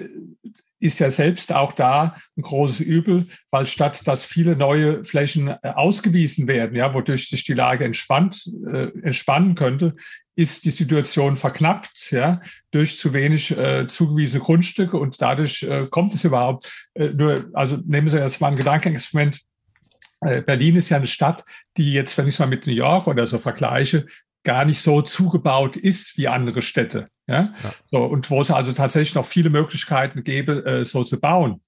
[0.83, 5.57] ist ja selbst auch da ein großes Übel, weil statt dass viele neue Flächen äh,
[5.63, 9.95] ausgewiesen werden, ja, wodurch sich die Lage entspannt, äh, entspannen könnte,
[10.35, 12.41] ist die Situation verknappt, ja,
[12.71, 17.77] durch zu wenig äh, zugewiesene Grundstücke und dadurch äh, kommt es überhaupt äh, nur, also
[17.85, 19.39] nehmen Sie jetzt mal ein Gedankenexperiment.
[20.21, 21.45] Äh, Berlin ist ja eine Stadt,
[21.77, 24.05] die jetzt, wenn ich es mal mit New York oder so vergleiche,
[24.43, 27.05] gar nicht so zugebaut ist wie andere Städte.
[27.27, 27.53] Ja?
[27.63, 27.73] ja.
[27.89, 31.61] So, und wo es also tatsächlich noch viele Möglichkeiten gäbe, äh, so zu bauen.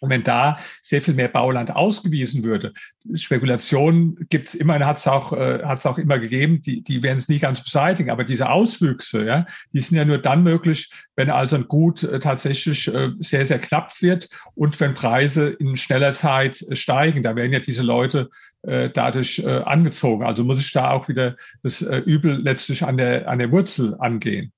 [0.00, 2.72] Und wenn da sehr viel mehr Bauland ausgewiesen würde,
[3.14, 7.18] Spekulationen gibt es immer, hat es auch, äh, hat's auch immer gegeben, die, die werden
[7.18, 8.10] es nie ganz beseitigen.
[8.10, 12.20] Aber diese Auswüchse, ja, die sind ja nur dann möglich, wenn also ein Gut äh,
[12.20, 17.22] tatsächlich äh, sehr, sehr knapp wird und wenn Preise in schneller Zeit äh, steigen.
[17.22, 18.30] Da werden ja diese Leute
[18.62, 20.24] äh, dadurch äh, angezogen.
[20.24, 23.96] Also muss ich da auch wieder das äh, Übel letztlich an der, an der Wurzel
[23.98, 24.52] angehen.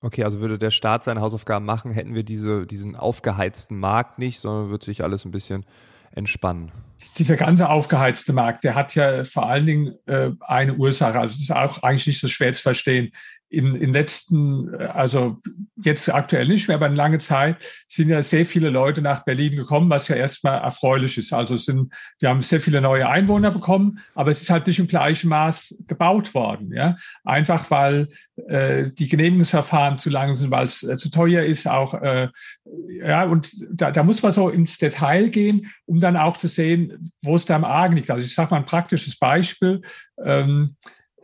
[0.00, 4.40] Okay, also würde der Staat seine Hausaufgaben machen, hätten wir diese, diesen aufgeheizten Markt nicht,
[4.40, 5.64] sondern würde sich alles ein bisschen
[6.12, 6.72] entspannen.
[7.18, 11.18] Dieser ganze aufgeheizte Markt, der hat ja vor allen Dingen äh, eine Ursache.
[11.18, 13.12] Also das ist auch eigentlich nicht so schwer zu verstehen
[13.48, 15.38] in, in letzten, also
[15.76, 17.56] jetzt aktuell nicht mehr, aber in lange Zeit
[17.86, 21.32] sind ja sehr viele Leute nach Berlin gekommen, was ja erstmal erfreulich ist.
[21.32, 24.88] Also sind, wir haben sehr viele neue Einwohner bekommen, aber es ist halt nicht im
[24.88, 26.72] gleichen Maß gebaut worden.
[26.72, 26.96] Ja?
[27.24, 28.08] Einfach weil
[28.48, 32.28] äh, die Genehmigungsverfahren zu lang sind, weil es äh, zu teuer ist, auch äh,
[32.88, 37.12] ja, und da, da muss man so ins Detail gehen, um dann auch zu sehen,
[37.22, 38.10] wo es da am Argen liegt.
[38.10, 39.82] Also ich sage mal ein praktisches Beispiel.
[40.24, 40.76] Ähm,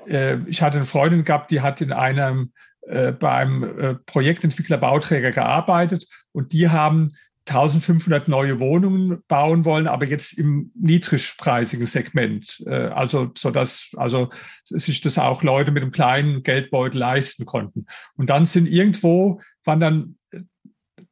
[0.07, 5.31] äh, ich hatte eine Freundin gehabt, die hat in einem äh, beim äh, Projektentwickler Bauträger
[5.31, 7.11] gearbeitet und die haben
[7.47, 12.62] 1500 neue Wohnungen bauen wollen, aber jetzt im niedrigpreisigen Segment.
[12.67, 14.31] Äh, also, so dass, also,
[14.65, 17.87] sich das auch Leute mit einem kleinen Geldbeutel leisten konnten.
[18.15, 20.41] Und dann sind irgendwo, waren dann äh,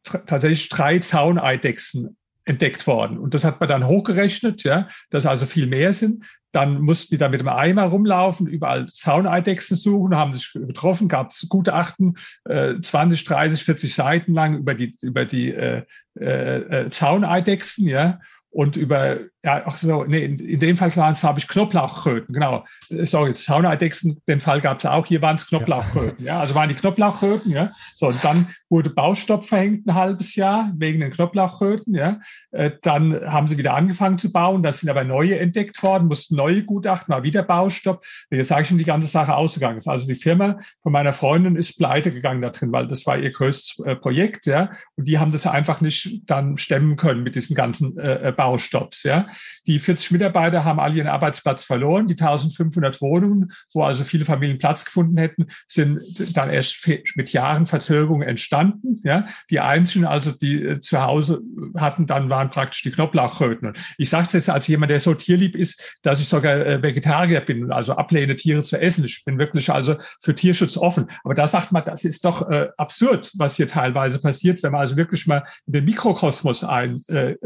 [0.04, 2.16] tatsächlich drei Zauneidechsen
[2.50, 3.18] entdeckt worden.
[3.18, 6.24] Und das hat man dann hochgerechnet, ja, dass also viel mehr sind.
[6.52, 11.30] Dann mussten die da mit dem Eimer rumlaufen, überall Zauneidechsen suchen, haben sich getroffen, gab
[11.30, 15.84] es Gutachten, äh, 20, 30, 40 Seiten lang über die, über die äh,
[16.18, 18.18] äh, äh Zauneidechsen, ja
[18.50, 22.64] und über, ja, ach so, nee, in, dem Fall waren es, habe ich Knoblauchkröten, genau.
[22.88, 26.34] Sorry, Saunaeidechsen, den Fall gab es auch, hier waren es Knoblauchkröten, ja.
[26.34, 26.40] ja.
[26.40, 27.72] also waren die Knoblauchkröten, ja.
[27.94, 32.20] So, und dann wurde Baustopp verhängt ein halbes Jahr wegen den Knoblauchkröten, ja.
[32.50, 36.36] Äh, dann haben sie wieder angefangen zu bauen, da sind aber neue entdeckt worden, mussten
[36.36, 38.04] neue Gutachten, mal wieder Baustopp.
[38.30, 39.88] Jetzt sage ich schon, die ganze Sache ausgegangen ist.
[39.88, 43.32] Also die Firma von meiner Freundin ist pleite gegangen da drin, weil das war ihr
[43.32, 44.70] größtes äh, Projekt, ja.
[44.96, 49.04] Und die haben das einfach nicht dann stemmen können mit diesen ganzen äh, äh Baustopps,
[49.04, 49.26] ja.
[49.66, 52.06] Die 40 Mitarbeiter haben alle ihren Arbeitsplatz verloren.
[52.06, 56.00] Die 1500 Wohnungen, wo also viele Familien Platz gefunden hätten, sind
[56.34, 59.00] dann erst mit Jahren Verzögerung entstanden.
[59.04, 61.40] Ja, die einzigen, also die äh, zu Hause
[61.76, 63.72] hatten, dann waren praktisch die Knoblauchröten.
[63.98, 67.40] Ich sage es jetzt als jemand, der so tierlieb ist, dass ich sogar äh, Vegetarier
[67.40, 69.04] bin, also ablehne, Tiere zu essen.
[69.04, 71.06] Ich bin wirklich also für Tierschutz offen.
[71.24, 74.82] Aber da sagt man, das ist doch äh, absurd, was hier teilweise passiert, wenn man
[74.82, 77.36] also wirklich mal in den Mikrokosmos ein, äh,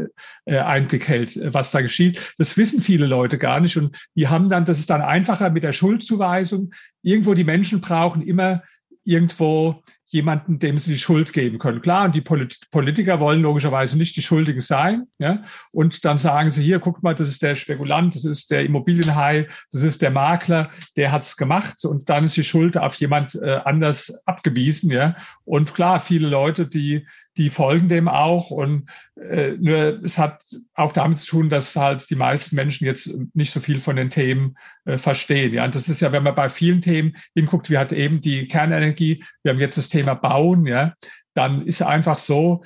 [0.45, 2.19] äh, Einblick hält, was da geschieht.
[2.37, 3.77] Das wissen viele Leute gar nicht.
[3.77, 6.73] Und die haben dann, das ist dann einfacher mit der Schuldzuweisung.
[7.01, 8.63] Irgendwo die Menschen brauchen immer
[9.03, 11.81] irgendwo jemanden, dem sie die Schuld geben können.
[11.81, 15.07] Klar, und die Politiker wollen logischerweise nicht die Schuldigen sein.
[15.17, 15.43] Ja?
[15.71, 19.47] Und dann sagen sie hier, guck mal, das ist der Spekulant, das ist der Immobilienhai,
[19.71, 23.59] das ist der Makler, der hat's gemacht und dann ist die Schuld auf jemand äh,
[23.65, 24.91] anders abgewiesen.
[24.91, 25.15] Ja?
[25.43, 27.05] Und klar, viele Leute, die
[27.37, 28.51] die folgen dem auch.
[28.51, 33.13] Und äh, nur es hat auch damit zu tun, dass halt die meisten Menschen jetzt
[33.33, 35.53] nicht so viel von den Themen äh, verstehen.
[35.53, 38.47] Ja, und das ist ja, wenn man bei vielen Themen hinguckt, wir hatten eben die
[38.47, 40.93] Kernenergie, wir haben jetzt das Thema Bauen, ja,
[41.33, 42.63] dann ist einfach so,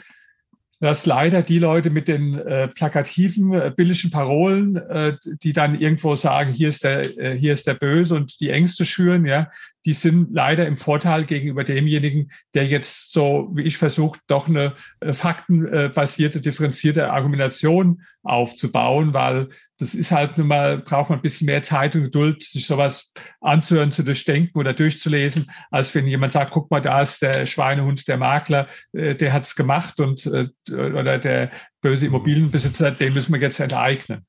[0.79, 6.15] dass leider die Leute mit den äh, plakativen, äh, billigen Parolen, äh, die dann irgendwo
[6.15, 9.49] sagen, hier ist der, äh, hier ist der Böse und die Ängste schüren, ja,
[9.85, 14.73] die sind leider im Vorteil gegenüber demjenigen, der jetzt so, wie ich versucht, doch eine
[15.01, 21.45] äh, faktenbasierte, differenzierte Argumentation aufzubauen, weil das ist halt nun mal, braucht man ein bisschen
[21.45, 26.51] mehr Zeit und Geduld, sich sowas anzuhören, zu durchdenken oder durchzulesen, als wenn jemand sagt,
[26.51, 31.17] guck mal, da ist der Schweinehund, der Makler, äh, der hat's gemacht und äh, oder
[31.17, 31.51] der
[31.81, 34.25] böse Immobilienbesitzer, den müssen wir jetzt enteignen.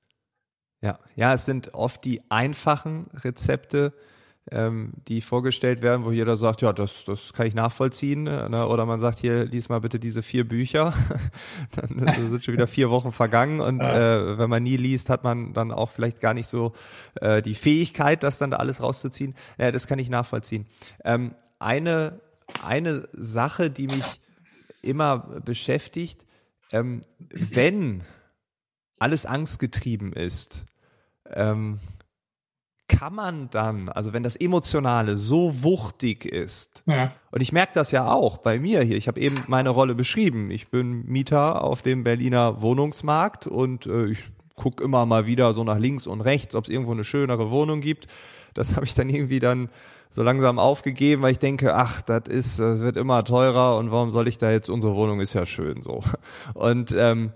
[0.82, 3.92] Ja, ja, es sind oft die einfachen Rezepte,
[4.50, 8.24] ähm, die vorgestellt werden, wo jeder sagt, ja, das, das kann ich nachvollziehen.
[8.24, 8.66] Ne?
[8.66, 10.94] Oder man sagt, hier, lies mal bitte diese vier Bücher.
[11.76, 15.52] dann sind schon wieder vier Wochen vergangen und äh, wenn man nie liest, hat man
[15.52, 16.72] dann auch vielleicht gar nicht so
[17.20, 19.34] äh, die Fähigkeit, das dann da alles rauszuziehen.
[19.58, 20.66] Ja, das kann ich nachvollziehen.
[21.04, 22.20] Ähm, eine,
[22.62, 24.20] eine Sache, die mich
[24.82, 26.24] immer beschäftigt,
[26.72, 28.02] ähm, wenn
[28.98, 30.64] alles angstgetrieben ist,
[31.26, 31.78] ähm,
[32.90, 37.12] kann man dann, also wenn das Emotionale so wuchtig ist, ja.
[37.30, 40.50] und ich merke das ja auch bei mir hier, ich habe eben meine Rolle beschrieben,
[40.50, 44.18] ich bin Mieter auf dem Berliner Wohnungsmarkt und äh, ich
[44.56, 47.80] gucke immer mal wieder so nach links und rechts, ob es irgendwo eine schönere Wohnung
[47.80, 48.08] gibt.
[48.54, 49.70] Das habe ich dann irgendwie dann
[50.10, 54.10] so langsam aufgegeben, weil ich denke, ach, das ist, das wird immer teurer und warum
[54.10, 56.02] soll ich da jetzt, unsere Wohnung ist ja schön so.
[56.54, 57.32] Und ähm,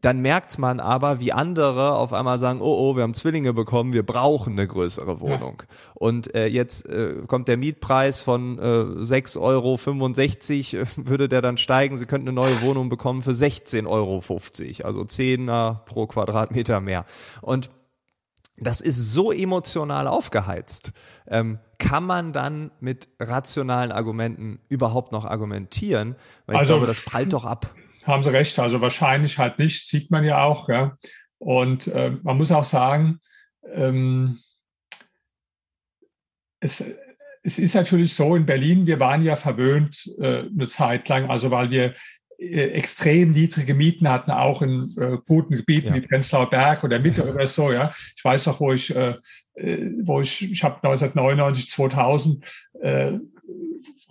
[0.00, 3.92] dann merkt man aber, wie andere auf einmal sagen, oh, oh, wir haben Zwillinge bekommen,
[3.92, 5.62] wir brauchen eine größere Wohnung.
[5.62, 5.76] Ja.
[5.94, 11.56] Und äh, jetzt äh, kommt der Mietpreis von äh, 6,65 Euro, äh, würde der dann
[11.56, 14.22] steigen, Sie könnten eine neue Wohnung bekommen für 16,50 Euro,
[14.86, 17.04] also 10er pro Quadratmeter mehr.
[17.40, 17.70] Und
[18.56, 20.92] das ist so emotional aufgeheizt.
[21.28, 26.16] Ähm, kann man dann mit rationalen Argumenten überhaupt noch argumentieren?
[26.46, 27.72] Weil ich also, glaube, das prallt doch ab
[28.08, 28.58] haben Sie recht.
[28.58, 30.68] Also wahrscheinlich halt nicht, sieht man ja auch.
[30.68, 30.96] Ja.
[31.38, 33.20] Und äh, man muss auch sagen,
[33.72, 34.40] ähm,
[36.60, 36.84] es,
[37.42, 41.50] es ist natürlich so in Berlin, wir waren ja verwöhnt äh, eine Zeit lang, also
[41.50, 41.94] weil wir
[42.38, 45.94] äh, extrem niedrige Mieten hatten, auch in äh, guten Gebieten ja.
[45.94, 47.72] wie Prenzlauer Berg oder Mitte oder so.
[47.72, 49.14] Ja, ich weiß noch, wo ich, äh,
[49.54, 52.44] äh wo ich, ich habe 1999, 2000
[52.80, 53.12] äh,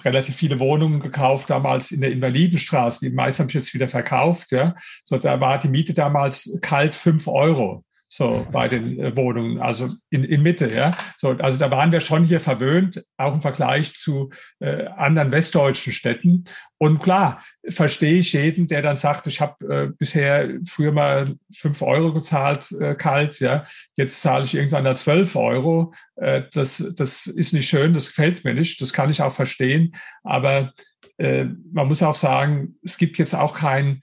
[0.04, 3.10] relativ viele Wohnungen gekauft, damals in der Invalidenstraße.
[3.10, 4.52] Die meisten habe ich jetzt wieder verkauft.
[4.52, 4.76] Ja.
[5.06, 9.90] So, da war die Miete damals kalt fünf Euro so bei den äh, Wohnungen, also
[10.10, 10.92] in, in Mitte, ja.
[11.18, 14.30] So, also da waren wir schon hier verwöhnt, auch im Vergleich zu
[14.60, 16.46] äh, anderen westdeutschen Städten.
[16.78, 21.82] Und klar, verstehe ich jeden, der dann sagt, ich habe äh, bisher früher mal fünf
[21.82, 25.94] Euro gezahlt, äh, kalt, ja, jetzt zahle ich irgendwann da zwölf Euro.
[26.16, 29.94] Äh, das, das ist nicht schön, das gefällt mir nicht, das kann ich auch verstehen.
[30.24, 30.72] Aber
[31.18, 34.02] äh, man muss auch sagen, es gibt jetzt auch kein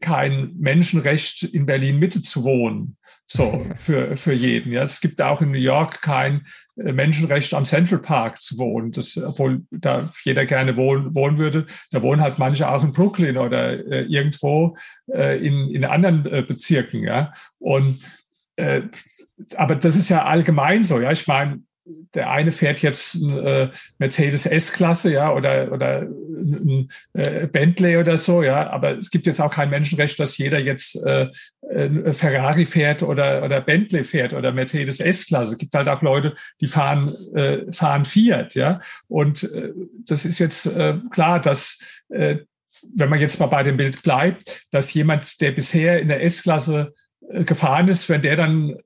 [0.00, 2.96] kein Menschenrecht in Berlin Mitte zu wohnen.
[3.26, 4.72] So, für, für jeden.
[4.72, 8.90] Ja, es gibt auch in New York kein äh, Menschenrecht am Central Park zu wohnen.
[8.92, 11.66] Das, obwohl da jeder gerne wohnen, wohnen würde.
[11.90, 14.76] Da wohnen halt manche auch in Brooklyn oder äh, irgendwo
[15.12, 17.04] äh, in, in anderen äh, Bezirken.
[17.04, 18.00] Ja, und
[18.56, 18.82] äh,
[19.56, 21.00] aber das ist ja allgemein so.
[21.00, 21.62] Ja, ich meine,
[22.14, 23.68] der eine fährt jetzt äh,
[23.98, 29.40] Mercedes S-Klasse, ja, oder, oder ein äh, Bentley oder so, ja, aber es gibt jetzt
[29.40, 31.28] auch kein Menschenrecht, dass jeder jetzt äh,
[32.12, 35.52] Ferrari fährt oder, oder Bentley fährt oder Mercedes S-Klasse.
[35.52, 38.80] Es gibt halt auch Leute, die fahren, äh, fahren Fiat, ja.
[39.08, 39.72] Und äh,
[40.06, 41.78] das ist jetzt äh, klar, dass
[42.08, 42.38] äh,
[42.94, 46.94] wenn man jetzt mal bei dem Bild bleibt, dass jemand, der bisher in der S-Klasse
[47.28, 48.76] äh, gefahren ist, wenn der dann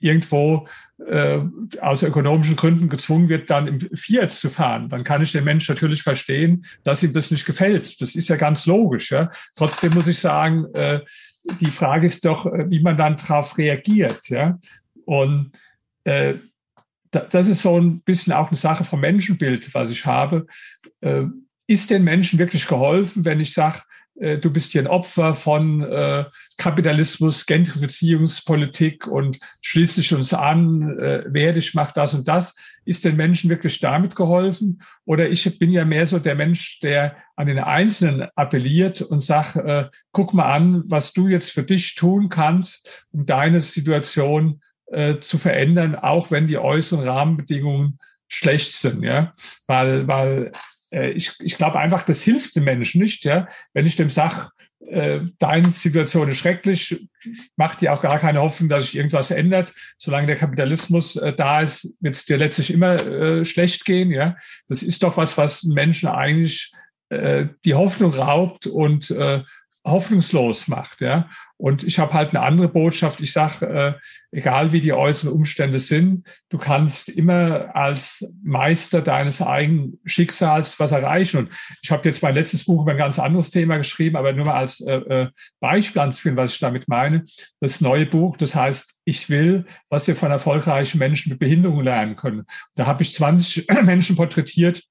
[0.00, 0.66] irgendwo
[1.04, 1.40] äh,
[1.80, 5.68] aus ökonomischen Gründen gezwungen wird, dann im Fiat zu fahren, dann kann ich den Mensch
[5.68, 8.00] natürlich verstehen, dass ihm das nicht gefällt.
[8.00, 9.10] Das ist ja ganz logisch.
[9.10, 9.30] Ja?
[9.56, 11.00] Trotzdem muss ich sagen, äh,
[11.60, 14.28] die Frage ist doch, äh, wie man dann darauf reagiert.
[14.28, 14.58] Ja?
[15.04, 15.52] Und
[16.04, 16.34] äh,
[17.10, 20.46] das ist so ein bisschen auch eine Sache vom Menschenbild, was ich habe.
[21.00, 21.24] Äh,
[21.66, 23.82] ist den Menschen wirklich geholfen, wenn ich sage,
[24.18, 26.24] äh, du bist hier ein Opfer von äh,
[26.56, 32.56] Kapitalismus, Gentrifizierungspolitik und schließlich uns an, äh, wer dich macht das und das.
[32.84, 34.82] Ist den Menschen wirklich damit geholfen?
[35.04, 39.56] Oder ich bin ja mehr so der Mensch, der an den Einzelnen appelliert und sagt,
[39.56, 45.18] äh, guck mal an, was du jetzt für dich tun kannst, um deine Situation äh,
[45.18, 47.98] zu verändern, auch wenn die äußeren Rahmenbedingungen
[48.28, 49.34] schlecht sind, ja,
[49.66, 50.52] weil, weil
[51.04, 53.48] ich, ich glaube einfach, das hilft dem Menschen nicht, ja.
[53.72, 54.48] Wenn ich dem sage,
[54.88, 57.08] äh, deine Situation ist schrecklich,
[57.56, 59.72] macht dir auch gar keine Hoffnung, dass sich irgendwas ändert.
[59.98, 64.36] Solange der Kapitalismus äh, da ist, wird es dir letztlich immer äh, schlecht gehen, ja.
[64.68, 66.72] Das ist doch was, was Menschen eigentlich
[67.08, 69.42] äh, die Hoffnung raubt und äh,
[69.86, 71.00] hoffnungslos macht.
[71.00, 71.30] Ja?
[71.56, 73.20] Und ich habe halt eine andere Botschaft.
[73.20, 73.94] Ich sage, äh,
[74.36, 80.92] egal wie die äußeren Umstände sind, du kannst immer als Meister deines eigenen Schicksals was
[80.92, 81.38] erreichen.
[81.38, 84.46] Und ich habe jetzt mein letztes Buch über ein ganz anderes Thema geschrieben, aber nur
[84.46, 85.28] mal als äh, äh
[85.60, 87.22] Beispiel anzuführen, was ich damit meine.
[87.60, 92.16] Das neue Buch, das heißt, ich will, was wir von erfolgreichen Menschen mit Behinderungen lernen
[92.16, 92.44] können.
[92.74, 94.82] Da habe ich 20 Menschen porträtitiert,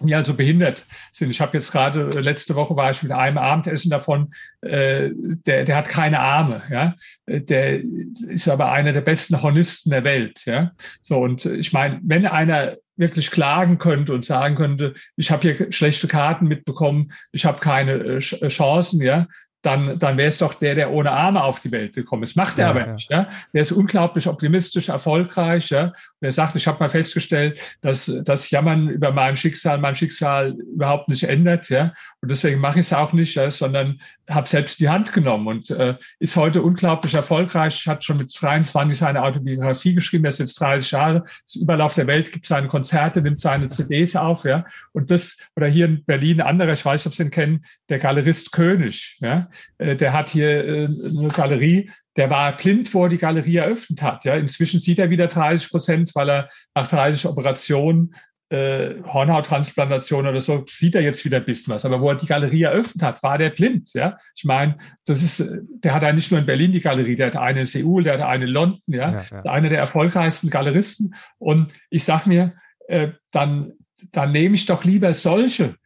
[0.00, 1.30] die also behindert sind.
[1.30, 4.32] Ich habe jetzt gerade äh, letzte Woche war ich mit einem Abendessen davon,
[4.62, 6.94] äh, der, der hat keine Arme, ja,
[7.26, 7.80] der
[8.28, 10.72] ist aber einer der besten Hornisten der Welt, ja.
[11.02, 15.72] So und ich meine, wenn einer wirklich klagen könnte und sagen könnte, ich habe hier
[15.72, 19.26] schlechte Karten mitbekommen, ich habe keine äh, äh Chancen, ja,
[19.62, 22.36] dann, dann wäre es doch der, der ohne Arme auf die Welt gekommen ist.
[22.36, 22.92] Macht er ja, aber ja.
[22.94, 23.10] nicht.
[23.10, 23.28] Ja?
[23.52, 25.68] Der ist unglaublich optimistisch, erfolgreich.
[25.68, 25.84] Ja?
[25.84, 25.94] Und
[26.26, 31.08] er sagt, ich habe mal festgestellt, dass das Jammern über mein Schicksal, mein Schicksal überhaupt
[31.08, 31.68] nicht ändert.
[31.68, 31.92] Ja?
[32.22, 33.50] Und deswegen mache ich es auch nicht, ja?
[33.50, 34.00] sondern
[34.30, 37.86] habe selbst die Hand genommen und äh, ist heute unglaublich erfolgreich.
[37.86, 40.24] Hat schon mit 23 seine Autobiografie geschrieben.
[40.24, 41.24] Er ist jetzt 30 Jahre.
[41.44, 44.44] Ist überall auf der Welt, gibt seine Konzerte, nimmt seine CDs auf.
[44.44, 44.64] Ja?
[44.92, 47.98] Und das, oder hier in Berlin, anderer, ich weiß nicht, ob Sie ihn kennen, der
[47.98, 49.18] Galerist König.
[49.20, 49.49] Ja?
[49.78, 54.02] Äh, der hat hier äh, eine Galerie, der war blind, wo er die Galerie eröffnet
[54.02, 54.24] hat.
[54.24, 58.14] Ja, inzwischen sieht er wieder 30 Prozent, weil er nach 30 Operationen
[58.50, 61.84] äh, Hornhauttransplantation oder so, sieht er jetzt wieder ein bisschen was.
[61.84, 63.92] Aber wo er die Galerie eröffnet hat, war der blind.
[63.94, 64.76] Ja, ich meine,
[65.06, 67.66] das ist, der hat ja nicht nur in Berlin die Galerie, der hat eine in
[67.66, 68.80] Seoul, der hat eine in London.
[68.86, 69.42] Ja, ja, ja.
[69.50, 71.14] einer der erfolgreichsten Galeristen.
[71.38, 72.54] Und ich sag mir,
[72.88, 73.72] äh, dann,
[74.10, 75.76] dann nehme ich doch lieber solche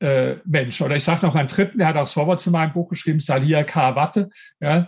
[0.00, 0.80] äh, Mensch.
[0.80, 3.64] Oder ich sage noch einen dritten, der hat auch Vorwort zu meinem Buch geschrieben, Salia
[3.64, 4.28] Karawatte.
[4.60, 4.86] Ja,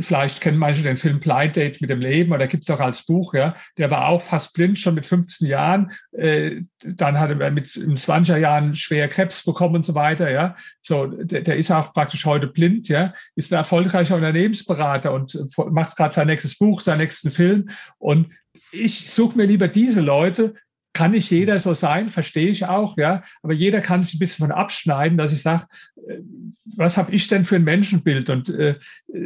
[0.00, 3.34] vielleicht kennen manche den Film Blind Date mit dem Leben oder gibt's auch als Buch,
[3.34, 3.54] ja.
[3.78, 5.92] Der war auch fast blind schon mit 15 Jahren.
[6.12, 10.54] Äh, dann hat er mit 20er Jahren schwer Krebs bekommen und so weiter, ja.
[10.82, 13.14] So, der, der ist auch praktisch heute blind, ja.
[13.34, 15.38] Ist ein erfolgreicher Unternehmensberater und
[15.70, 17.70] macht gerade sein nächstes Buch, seinen nächsten Film.
[17.98, 18.28] Und
[18.72, 20.54] ich suche mir lieber diese Leute,
[20.98, 23.22] kann nicht jeder so sein, verstehe ich auch, ja.
[23.44, 25.66] Aber jeder kann sich ein bisschen von abschneiden, dass ich sage,
[26.08, 26.18] äh,
[26.64, 28.30] was habe ich denn für ein Menschenbild?
[28.30, 28.74] Und äh,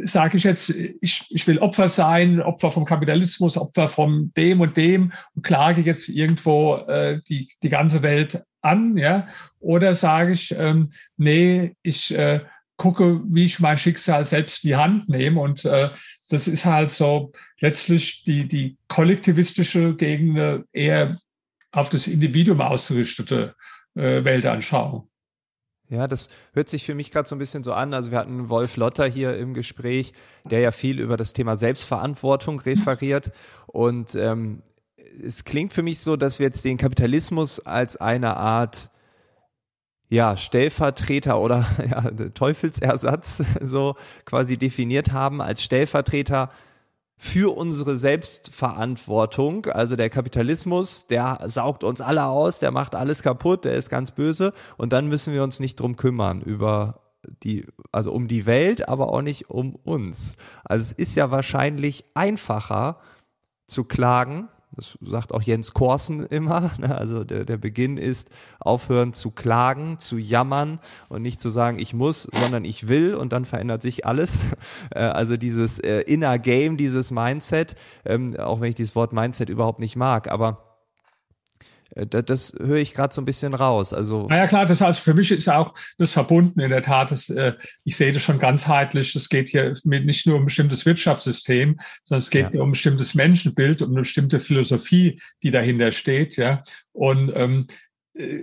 [0.03, 4.77] sage ich jetzt, ich, ich will Opfer sein, Opfer vom Kapitalismus, Opfer von dem und
[4.77, 9.27] dem und klage jetzt irgendwo äh, die, die ganze Welt an, ja.
[9.59, 12.41] Oder sage ich, ähm, nee, ich äh,
[12.77, 15.89] gucke, wie ich mein Schicksal selbst in die Hand nehme und äh,
[16.29, 21.17] das ist halt so letztlich die, die kollektivistische gegen eine eher
[21.73, 23.55] auf das Individuum ausgerichtete
[23.95, 25.09] äh, Weltanschauung.
[25.89, 27.93] Ja, das hört sich für mich gerade so ein bisschen so an.
[27.93, 30.13] Also wir hatten Wolf Lotter hier im Gespräch,
[30.45, 33.31] der ja viel über das Thema Selbstverantwortung referiert.
[33.67, 34.63] Und ähm,
[35.21, 38.89] es klingt für mich so, dass wir jetzt den Kapitalismus als eine Art
[40.09, 43.95] ja, Stellvertreter oder ja, Teufelsersatz so
[44.25, 46.49] quasi definiert haben, als Stellvertreter
[47.23, 49.67] für unsere Selbstverantwortung.
[49.67, 54.11] Also der Kapitalismus, der saugt uns alle aus, der macht alles kaputt, der ist ganz
[54.11, 56.99] böse und dann müssen wir uns nicht drum kümmern über
[57.41, 60.35] die, also um die Welt, aber auch nicht um uns.
[60.65, 62.99] Also es ist ja wahrscheinlich einfacher
[63.67, 66.71] zu klagen, das sagt auch Jens Korsen immer.
[66.79, 66.95] Ne?
[66.95, 71.93] Also der, der Beginn ist aufhören zu klagen, zu jammern und nicht zu sagen, ich
[71.93, 74.39] muss, sondern ich will und dann verändert sich alles.
[74.89, 79.49] Äh, also dieses äh, Inner Game, dieses Mindset, ähm, auch wenn ich dieses Wort Mindset
[79.49, 80.72] überhaupt nicht mag, aber
[81.95, 83.93] das, das höre ich gerade so ein bisschen raus.
[83.93, 87.11] Also naja klar, das heißt für mich ist auch das verbunden in der Tat.
[87.11, 89.15] Das, äh, ich sehe das schon ganzheitlich.
[89.15, 92.51] Es geht hier mit nicht nur um ein bestimmtes Wirtschaftssystem, sondern es geht ja.
[92.51, 96.37] hier um ein bestimmtes Menschenbild, um eine bestimmte Philosophie, die dahinter steht.
[96.37, 96.63] Ja,
[96.93, 97.73] und ähm, äh,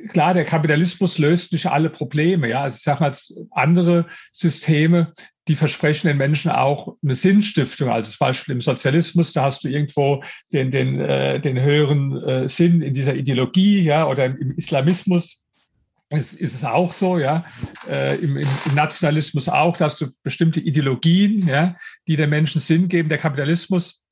[0.08, 2.48] klar, der Kapitalismus löst nicht alle Probleme.
[2.48, 3.16] Ja, also ich sage mal,
[3.50, 5.14] andere Systeme,
[5.48, 7.88] die versprechen den Menschen auch eine Sinnstiftung.
[7.88, 12.48] Also zum Beispiel im Sozialismus, da hast du irgendwo den, den, äh, den höheren äh,
[12.48, 15.44] Sinn in dieser Ideologie, ja, oder im Islamismus
[16.10, 17.44] ist, ist es auch so, ja,
[17.88, 21.76] äh, im, im, Nationalismus auch, dass du bestimmte Ideologien, ja,
[22.08, 23.08] die den Menschen Sinn geben.
[23.08, 24.02] Der Kapitalismus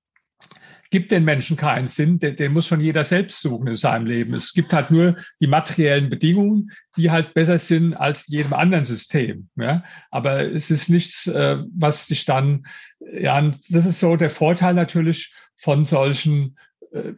[0.90, 4.34] gibt den Menschen keinen Sinn, den, den muss schon jeder selbst suchen in seinem Leben.
[4.34, 9.48] Es gibt halt nur die materiellen Bedingungen, die halt besser sind als jedem anderen System.
[9.56, 9.84] Ja?
[10.10, 12.66] Aber es ist nichts, äh, was dich dann,
[13.00, 16.56] ja, das ist so der Vorteil natürlich von solchen
[16.92, 17.12] äh,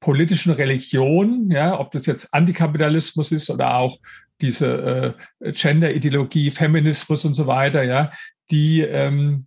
[0.00, 3.98] politischen Religionen, ja, ob das jetzt Antikapitalismus ist oder auch
[4.40, 8.10] diese äh, Gender-Ideologie, Feminismus und so weiter, ja,
[8.50, 9.46] die, ähm,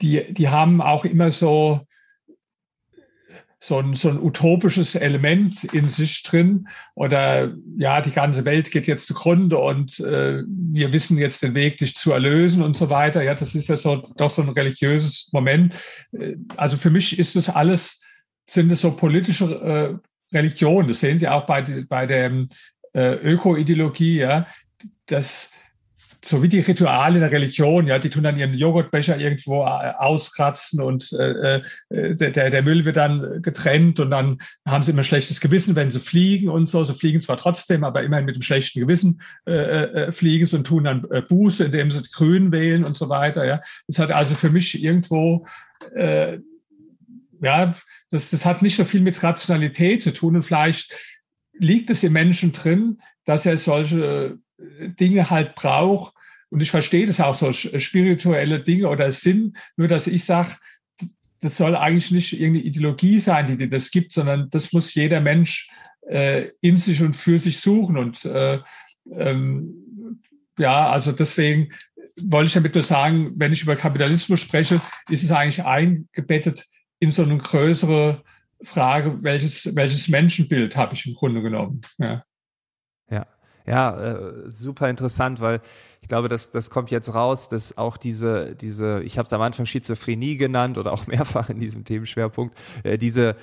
[0.00, 1.80] die, die haben auch immer so
[3.62, 8.86] so ein, so ein utopisches Element in sich drin oder ja, die ganze Welt geht
[8.86, 13.22] jetzt zugrunde und äh, wir wissen jetzt den Weg, dich zu erlösen und so weiter.
[13.22, 15.74] Ja, das ist ja so doch so ein religiöses Moment.
[16.12, 18.00] Äh, also für mich ist das alles,
[18.46, 20.00] sind es so politische
[20.32, 20.88] äh, Religionen.
[20.88, 22.46] Das sehen Sie auch bei, bei der
[22.94, 24.46] äh, Öko-Ideologie, ja,
[25.04, 25.50] dass
[26.24, 30.82] so wie die Rituale der Religion, ja, die tun dann ihren Joghurtbecher irgendwo äh, auskratzen
[30.82, 35.40] und äh, äh, der, der Müll wird dann getrennt und dann haben sie immer schlechtes
[35.40, 36.84] Gewissen, wenn sie fliegen und so.
[36.84, 40.66] Sie fliegen zwar trotzdem, aber immerhin mit dem schlechten Gewissen äh, äh, fliegen sie und
[40.66, 43.46] tun dann Buße, indem sie Grün wählen und so weiter.
[43.46, 45.46] Ja, das hat also für mich irgendwo
[45.94, 46.38] äh,
[47.42, 47.74] ja,
[48.10, 50.94] das, das hat nicht so viel mit Rationalität zu tun und vielleicht
[51.54, 54.38] liegt es im Menschen drin, dass er solche
[54.98, 56.14] Dinge halt braucht.
[56.50, 60.56] Und ich verstehe das auch so spirituelle Dinge oder Sinn, nur dass ich sage,
[61.40, 65.20] das soll eigentlich nicht irgendeine Ideologie sein, die dir das gibt, sondern das muss jeder
[65.20, 65.70] Mensch
[66.08, 67.96] äh, in sich und für sich suchen.
[67.96, 68.58] Und äh,
[69.12, 70.20] ähm,
[70.58, 71.70] ja, also deswegen
[72.22, 76.66] wollte ich damit nur sagen, wenn ich über Kapitalismus spreche, ist es eigentlich eingebettet
[76.98, 78.22] in so eine größere
[78.62, 81.80] Frage, welches, welches Menschenbild habe ich im Grunde genommen.
[81.98, 82.24] Ja.
[83.70, 85.60] Ja, äh, super interessant, weil
[86.02, 89.42] ich glaube, das, das kommt jetzt raus, dass auch diese, diese, ich habe es am
[89.42, 93.36] Anfang Schizophrenie genannt oder auch mehrfach in diesem Themenschwerpunkt, äh, diese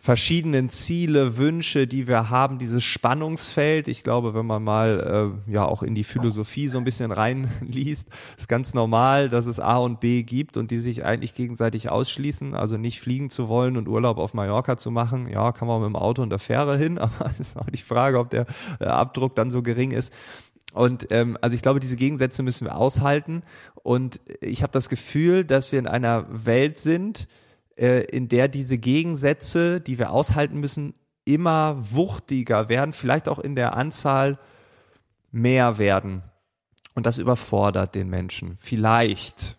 [0.00, 3.88] verschiedenen Ziele, Wünsche, die wir haben, dieses Spannungsfeld.
[3.88, 8.08] Ich glaube, wenn man mal äh, ja auch in die Philosophie so ein bisschen reinliest,
[8.36, 12.54] ist ganz normal, dass es A und B gibt und die sich eigentlich gegenseitig ausschließen.
[12.54, 15.28] Also nicht fliegen zu wollen und Urlaub auf Mallorca zu machen.
[15.28, 18.18] Ja, kann man mit dem Auto und der Fähre hin, aber ist auch die Frage,
[18.18, 18.46] ob der
[18.80, 20.12] äh, Abdruck dann so gering ist.
[20.74, 23.42] Und ähm, also ich glaube, diese Gegensätze müssen wir aushalten.
[23.82, 27.26] Und ich habe das Gefühl, dass wir in einer Welt sind,
[27.78, 33.54] äh, in der diese Gegensätze, die wir aushalten müssen, immer wuchtiger werden, vielleicht auch in
[33.54, 34.38] der Anzahl
[35.30, 36.22] mehr werden.
[36.94, 38.56] Und das überfordert den Menschen.
[38.58, 39.58] Vielleicht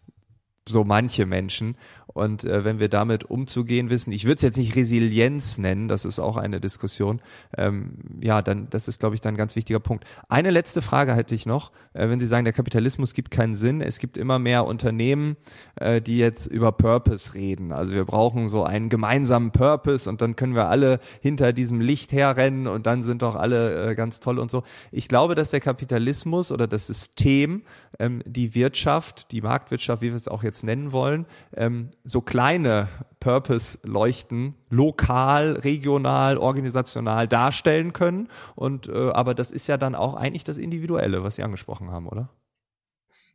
[0.67, 1.77] so manche Menschen.
[2.19, 6.03] Und äh, wenn wir damit umzugehen wissen, ich würde es jetzt nicht Resilienz nennen, das
[6.03, 7.21] ist auch eine Diskussion,
[7.57, 10.03] ähm, ja, dann, das ist, glaube ich, dann ein ganz wichtiger Punkt.
[10.27, 13.79] Eine letzte Frage hätte ich noch, äh, wenn Sie sagen, der Kapitalismus gibt keinen Sinn,
[13.79, 15.37] es gibt immer mehr Unternehmen,
[15.75, 17.71] äh, die jetzt über Purpose reden.
[17.71, 22.11] Also wir brauchen so einen gemeinsamen Purpose und dann können wir alle hinter diesem Licht
[22.11, 24.63] herrennen und dann sind doch alle äh, ganz toll und so.
[24.91, 27.61] Ich glaube, dass der Kapitalismus oder das System,
[27.97, 32.87] ähm, die Wirtschaft, die Marktwirtschaft, wie wir es auch jetzt nennen wollen, ähm, so kleine
[33.19, 38.29] Purpose-Leuchten lokal, regional, organisational darstellen können.
[38.55, 42.07] Und äh, aber das ist ja dann auch eigentlich das Individuelle, was Sie angesprochen haben,
[42.07, 42.29] oder?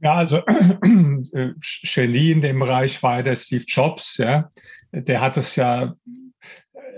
[0.00, 1.52] Ja, also äh,
[1.82, 4.50] Genie in dem Bereich war der Steve Jobs, ja.
[4.92, 5.94] Der hat das ja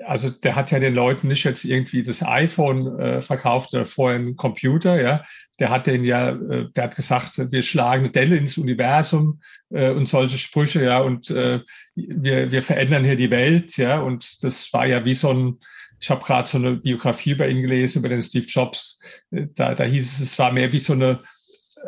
[0.04, 4.18] also der hat ja den Leuten nicht jetzt irgendwie das iPhone äh, verkauft oder vorher
[4.18, 5.24] einen Computer, ja.
[5.58, 9.40] Der hat den ja, äh, der hat gesagt, wir schlagen eine Delle ins Universum
[9.70, 11.60] äh, und solche Sprüche, ja, und äh,
[11.94, 14.00] wir, wir verändern hier die Welt, ja.
[14.00, 15.58] Und das war ja wie so ein,
[15.98, 19.00] ich habe gerade so eine Biografie über ihn gelesen, über den Steve Jobs.
[19.30, 21.20] Äh, da, da hieß es, es war mehr wie so eine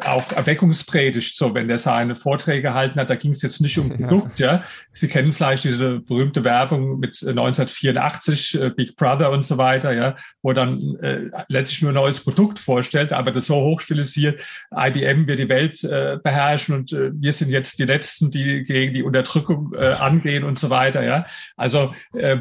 [0.05, 3.89] auch Erweckungspredigt, so wenn der seine Vorträge gehalten hat, da ging es jetzt nicht um
[3.89, 4.62] Produkt, ja.
[4.91, 10.16] Sie kennen vielleicht diese berühmte Werbung mit 1984, äh, Big Brother und so weiter, ja,
[10.43, 14.41] wo dann äh, letztlich nur ein neues Produkt vorstellt, aber das so hochstilisiert,
[14.74, 18.95] IBM wird die Welt äh, beherrschen und äh, wir sind jetzt die Letzten, die gegen
[18.95, 21.26] die Unterdrückung äh, angehen und so weiter, ja.
[21.57, 22.39] Also äh,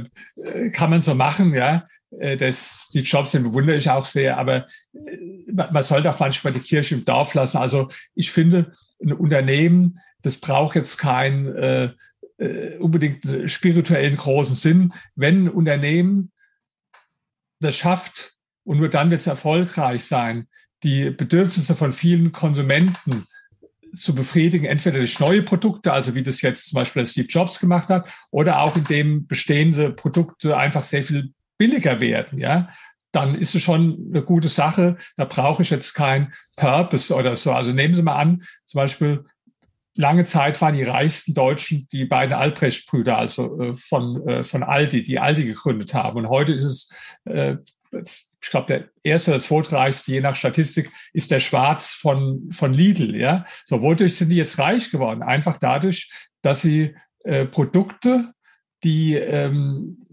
[0.73, 1.87] kann man so machen, ja.
[2.19, 6.53] Äh, das, Steve Jobs, den bewundere ich auch sehr, aber äh, man sollte auch manchmal
[6.53, 7.57] die Kirche im Dorf lassen.
[7.57, 11.89] Also ich finde, ein Unternehmen, das braucht jetzt keinen äh,
[12.37, 14.93] äh, unbedingt spirituellen großen Sinn.
[15.15, 16.31] Wenn ein Unternehmen
[17.59, 18.33] das schafft,
[18.63, 20.47] und nur dann wird es erfolgreich sein,
[20.83, 23.25] die Bedürfnisse von vielen Konsumenten
[23.95, 27.89] zu befriedigen, entweder durch neue Produkte, also wie das jetzt zum Beispiel Steve Jobs gemacht
[27.89, 32.69] hat, oder auch indem bestehende Produkte einfach sehr viel billiger werden, ja,
[33.11, 34.97] dann ist es schon eine gute Sache.
[35.15, 37.51] Da brauche ich jetzt kein Purpose oder so.
[37.51, 39.23] Also nehmen Sie mal an, zum Beispiel
[39.95, 45.03] lange Zeit waren die reichsten Deutschen die beiden Albrecht-Brüder, also äh, von, äh, von Aldi,
[45.03, 46.17] die Aldi gegründet haben.
[46.17, 46.93] Und heute ist es,
[47.25, 47.55] äh,
[47.91, 53.15] ich glaube, der erste oder zweitreichste, je nach Statistik, ist der Schwarz von, von Lidl.
[53.15, 53.45] Ja?
[53.65, 55.23] So, wodurch sind die jetzt reich geworden?
[55.23, 56.11] Einfach dadurch,
[56.43, 58.31] dass sie äh, Produkte,
[58.83, 60.05] die ähm,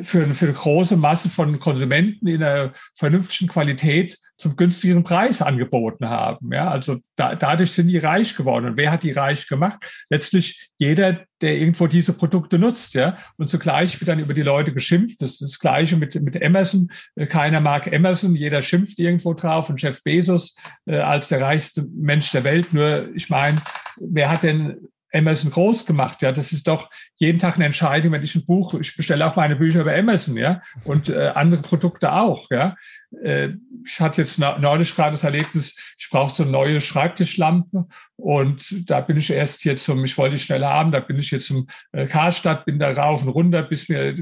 [0.00, 6.08] für, für eine große Masse von Konsumenten in einer vernünftigen Qualität zum günstigeren Preis angeboten
[6.08, 6.52] haben.
[6.52, 8.66] Ja, also da, dadurch sind die reich geworden.
[8.66, 9.78] Und wer hat die reich gemacht?
[10.10, 12.94] Letztlich jeder, der irgendwo diese Produkte nutzt.
[12.94, 15.22] Ja, und zugleich wird dann über die Leute geschimpft.
[15.22, 16.90] Das ist das Gleiche mit, mit Amazon.
[17.28, 18.36] Keiner mag Amazon.
[18.36, 19.70] Jeder schimpft irgendwo drauf.
[19.70, 22.74] Und Jeff Bezos äh, als der reichste Mensch der Welt.
[22.74, 23.56] Nur, ich meine,
[24.00, 24.76] wer hat denn
[25.12, 26.22] Amazon groß gemacht.
[26.22, 29.36] Ja, das ist doch jeden Tag eine Entscheidung, wenn ich ein Buch, ich bestelle auch
[29.36, 32.74] meine Bücher über Amazon, ja, und äh, andere Produkte auch, ja.
[33.22, 33.50] Äh,
[33.84, 37.86] ich hatte jetzt neulich gerade das Erlebnis, ich brauche so eine neue Schreibtischlampe
[38.16, 41.30] und da bin ich erst jetzt zum, ich wollte die schnell haben, da bin ich
[41.30, 44.14] jetzt zum äh, Karstadt, bin da rauf und runter, bis mir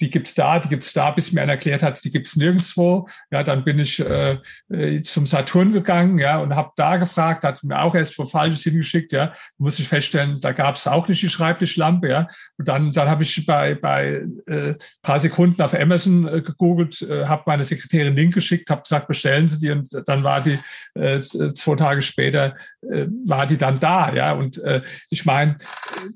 [0.00, 3.08] die gibt's da, die gibt's da, bis mir einer erklärt hat, die gibt's nirgendwo.
[3.30, 4.38] Ja, dann bin ich äh,
[4.70, 8.62] äh zum Saturn gegangen, ja, und habe da gefragt, hat mir auch erst wo Falsches
[8.62, 9.32] hingeschickt, ja.
[9.58, 12.28] Muss ich feststellen, da gab's auch nicht die Schreibtischlampe, ja.
[12.58, 17.26] Und dann, dann habe ich bei bei äh, paar Sekunden auf Amazon äh, gegoogelt, äh,
[17.26, 20.58] habe meine Sekretärin Link geschickt, habe gesagt, bestellen Sie die, und dann war die
[20.94, 24.32] äh, zwei Tage später äh, war die dann da, ja.
[24.32, 25.58] Und äh, ich meine,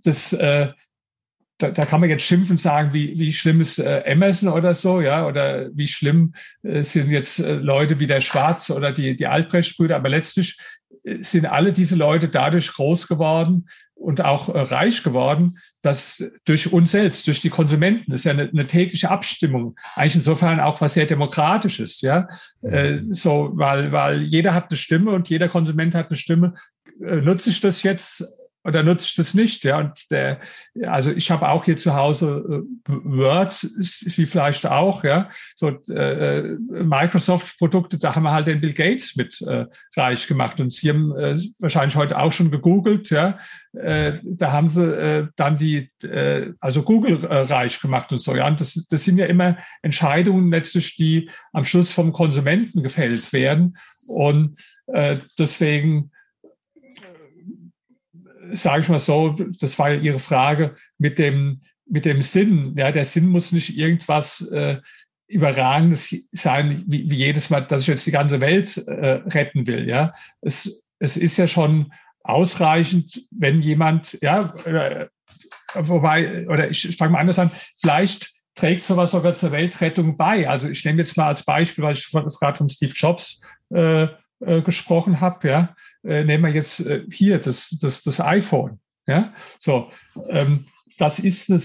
[0.04, 0.68] das äh,
[1.58, 5.00] da, da kann man jetzt schimpfen sagen, wie, wie schlimm ist äh, Amazon oder so,
[5.00, 9.26] ja, oder wie schlimm äh, sind jetzt äh, Leute wie der Schwarz oder die, die
[9.26, 10.58] Albrecht-Brüder, aber letztlich
[11.02, 16.72] äh, sind alle diese Leute dadurch groß geworden und auch äh, reich geworden, dass durch
[16.72, 20.80] uns selbst, durch die Konsumenten, das ist ja eine, eine tägliche Abstimmung, eigentlich insofern auch
[20.80, 22.28] was sehr Demokratisches, ja,
[22.62, 26.54] äh, so, weil, weil jeder hat eine Stimme und jeder Konsument hat eine Stimme.
[27.04, 28.24] Äh, nutze ich das jetzt
[28.64, 29.64] oder ich das nicht.
[29.64, 30.40] Ja, und der,
[30.82, 35.30] also ich habe auch hier zu Hause äh, Word, Sie vielleicht auch, ja.
[35.54, 40.60] So äh, Microsoft-Produkte, da haben wir halt den Bill Gates mit äh, reich gemacht.
[40.60, 43.38] Und Sie haben äh, wahrscheinlich heute auch schon gegoogelt, ja.
[43.74, 48.34] Äh, da haben sie äh, dann die, äh, also Google äh, reich gemacht und so.
[48.34, 53.32] Ja, und das, das sind ja immer Entscheidungen letztlich, die am Schluss vom Konsumenten gefällt
[53.32, 53.76] werden.
[54.06, 56.10] Und äh, deswegen
[58.52, 62.74] sage ich mal so, das war ja Ihre Frage mit dem, mit dem Sinn.
[62.76, 64.78] Ja, der Sinn muss nicht irgendwas äh,
[65.26, 69.88] Überragendes sein, wie, wie jedes Mal, dass ich jetzt die ganze Welt äh, retten will.
[69.88, 71.92] Ja, es, es ist ja schon
[72.22, 75.08] ausreichend, wenn jemand, ja, äh,
[75.74, 80.48] wobei, oder ich, ich fange mal anders an, vielleicht trägt sowas sogar zur Weltrettung bei.
[80.48, 83.40] Also ich nehme jetzt mal als Beispiel, weil ich gerade von Steve Jobs
[83.72, 84.08] äh,
[84.40, 88.80] äh, gesprochen habe, ja, äh, nehmen wir jetzt äh, hier das, das, das iPhone.
[89.06, 89.90] Ja, so,
[90.28, 90.66] ähm,
[90.98, 91.60] das ist eine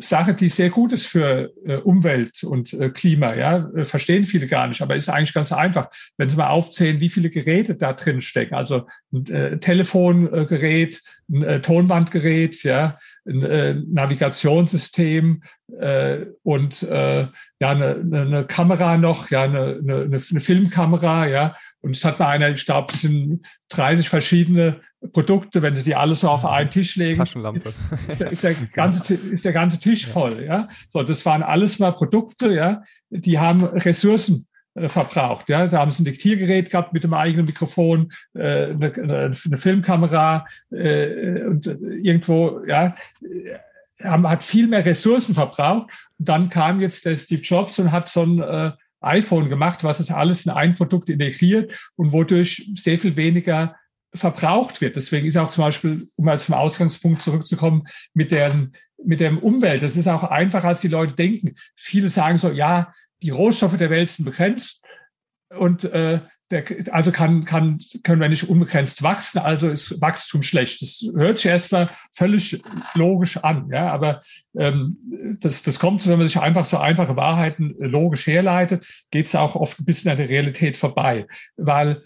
[0.00, 3.34] Sache, die sehr gut ist für äh, Umwelt und äh, Klima.
[3.34, 5.90] Ja, äh, verstehen viele gar nicht, aber ist eigentlich ganz einfach.
[6.16, 11.42] Wenn Sie mal aufzählen, wie viele Geräte da drin stecken, also ein äh, Telefongerät, ein
[11.42, 15.42] äh, Tonbandgerät, ja, ein äh, Navigationssystem
[15.78, 17.26] äh, und äh,
[17.60, 21.56] ja eine, eine, eine Kamera noch, ja eine, eine, eine Filmkamera, ja.
[21.80, 24.80] Und es hat mal einer, ich glaube, es sind 30 verschiedene
[25.12, 27.60] Produkte, wenn Sie die alle so auf einen Tisch legen, Taschenlampe.
[27.60, 30.68] Ist, ist, der, ist, der ganze, ist der ganze Tisch voll, ja.
[30.88, 34.46] So, das waren alles mal Produkte, ja, die haben Ressourcen
[34.86, 35.48] verbraucht.
[35.48, 41.44] Ja, da haben sie ein Diktiergerät gehabt mit dem eigenen Mikrofon, äh, eine, Filmkamera äh,
[41.44, 42.94] und irgendwo, ja,
[44.02, 45.90] hat viel mehr Ressourcen verbraucht.
[46.18, 50.00] Und dann kam jetzt der Steve Jobs und hat so ein äh, iPhone gemacht, was
[50.00, 53.76] es alles in ein Produkt integriert und wodurch sehr viel weniger
[54.14, 54.96] verbraucht wird.
[54.96, 58.50] Deswegen ist auch zum Beispiel, um mal zum Ausgangspunkt zurückzukommen, mit der,
[59.04, 59.82] mit der Umwelt.
[59.82, 61.54] Das ist auch einfacher, als die Leute denken.
[61.76, 62.92] Viele sagen so, ja,
[63.22, 64.84] die Rohstoffe der Welt sind begrenzt
[65.50, 70.80] und äh, der, also kann, kann, können wir nicht unbegrenzt wachsen, also ist Wachstum schlecht.
[70.80, 72.62] Das hört sich erstmal völlig
[72.94, 74.20] logisch an, ja, aber
[74.56, 74.96] ähm,
[75.40, 79.56] das, das kommt, wenn man sich einfach so einfache Wahrheiten logisch herleitet, geht es auch
[79.56, 82.02] oft ein bisschen an der Realität vorbei, weil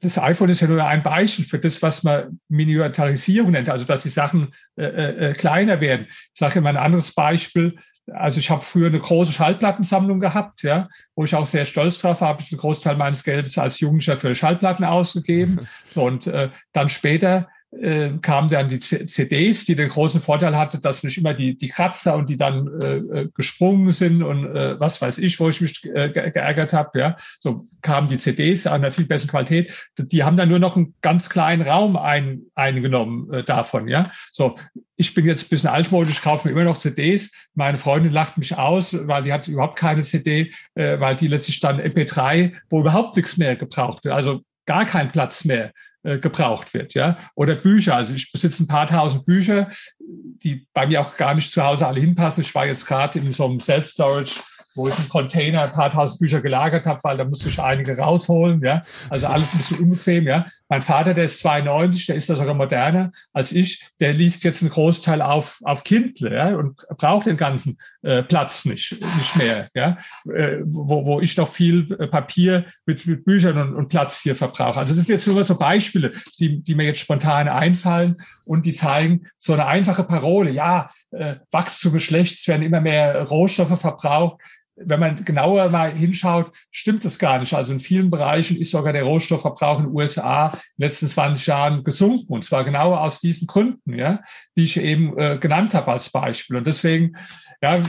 [0.00, 4.02] das iPhone ist ja nur ein Beispiel für das, was man Miniaturisierung nennt, also dass
[4.02, 6.06] die Sachen äh, äh, äh kleiner werden.
[6.08, 7.76] Ich sage immer ein anderes Beispiel.
[8.12, 12.20] Also ich habe früher eine große Schallplattensammlung gehabt, ja, wo ich auch sehr stolz drauf
[12.20, 15.60] war, habe ich einen Großteil meines Geldes als Jugendlicher für Schallplatten ausgegeben.
[15.94, 17.48] Und äh, dann später
[17.80, 21.68] äh, kamen dann die CDs, die den großen Vorteil hatte, dass nicht immer die, die
[21.68, 25.60] Kratzer und die dann äh, äh, gesprungen sind und äh, was weiß ich, wo ich
[25.60, 26.98] mich äh, geärgert habe.
[26.98, 29.72] Ja, so kamen die CDs an einer viel besseren Qualität.
[29.98, 33.88] Die haben dann nur noch einen ganz kleinen Raum ein, eingenommen äh, davon.
[33.88, 34.56] Ja, so
[34.96, 37.32] ich bin jetzt ein bisschen altmodisch, kaufe mir immer noch CDs.
[37.54, 41.60] Meine Freundin lacht mich aus, weil die hat überhaupt keine CD, äh, weil die letztlich
[41.60, 44.14] dann MP3, wo überhaupt nichts mehr gebraucht wird.
[44.14, 47.16] Also gar kein Platz mehr äh, gebraucht wird, ja.
[47.34, 47.96] Oder Bücher.
[47.96, 51.86] Also ich besitze ein paar tausend Bücher, die bei mir auch gar nicht zu Hause
[51.86, 52.42] alle hinpassen.
[52.42, 54.40] Ich war jetzt gerade in so einem Self-Storage
[54.74, 57.96] wo ich im Container ein paar tausend Bücher gelagert habe, weil da musste ich einige
[57.96, 58.82] rausholen, ja.
[59.08, 60.46] Also alles ein bisschen unbequem, ja.
[60.74, 64.60] Mein Vater, der ist 92, der ist da sogar moderner als ich, der liest jetzt
[64.60, 69.68] einen Großteil auf, auf Kindle, ja, und braucht den ganzen äh, Platz nicht, nicht mehr,
[69.74, 69.96] ja.
[70.28, 74.34] Äh, wo, wo ich noch viel äh, Papier mit, mit Büchern und, und Platz hier
[74.34, 74.80] verbrauche.
[74.80, 78.72] Also das sind jetzt nur so Beispiele, die, die mir jetzt spontan einfallen und die
[78.72, 83.80] zeigen so eine einfache Parole, ja, äh, Wachstum ist schlecht, es werden immer mehr Rohstoffe
[83.80, 84.42] verbraucht
[84.76, 87.54] wenn man genauer mal hinschaut, stimmt das gar nicht.
[87.54, 91.46] Also in vielen Bereichen ist sogar der Rohstoffverbrauch in den USA in den letzten 20
[91.46, 92.32] Jahren gesunken.
[92.32, 94.20] Und zwar genau aus diesen Gründen, ja,
[94.56, 96.56] die ich eben äh, genannt habe als Beispiel.
[96.56, 97.16] Und deswegen,
[97.62, 97.82] ja,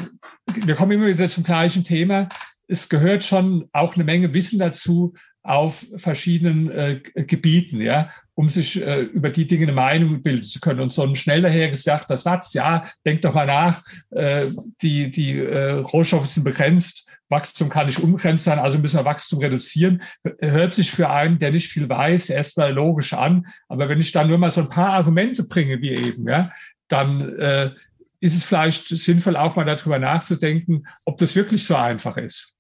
[0.53, 2.27] wir kommen immer wieder zum gleichen Thema.
[2.67, 5.13] Es gehört schon auch eine Menge Wissen dazu,
[5.45, 10.59] auf verschiedenen äh, Gebieten, ja, um sich äh, über die Dinge eine Meinung bilden zu
[10.59, 10.79] können.
[10.79, 14.47] Und so ein schnell dahergesagter Satz, ja, denk doch mal nach, äh,
[14.81, 19.39] die, die äh, Rohstoffe sind begrenzt, Wachstum kann nicht unbegrenzt sein, also müssen wir Wachstum
[19.39, 20.03] reduzieren.
[20.39, 23.47] Hört sich für einen, der nicht viel weiß, erstmal logisch an.
[23.67, 26.51] Aber wenn ich dann nur mal so ein paar Argumente bringe, wie eben, ja,
[26.87, 27.71] dann äh,
[28.19, 32.54] ist es vielleicht sinnvoll, auch mal darüber nachzudenken, ob das wirklich so einfach ist.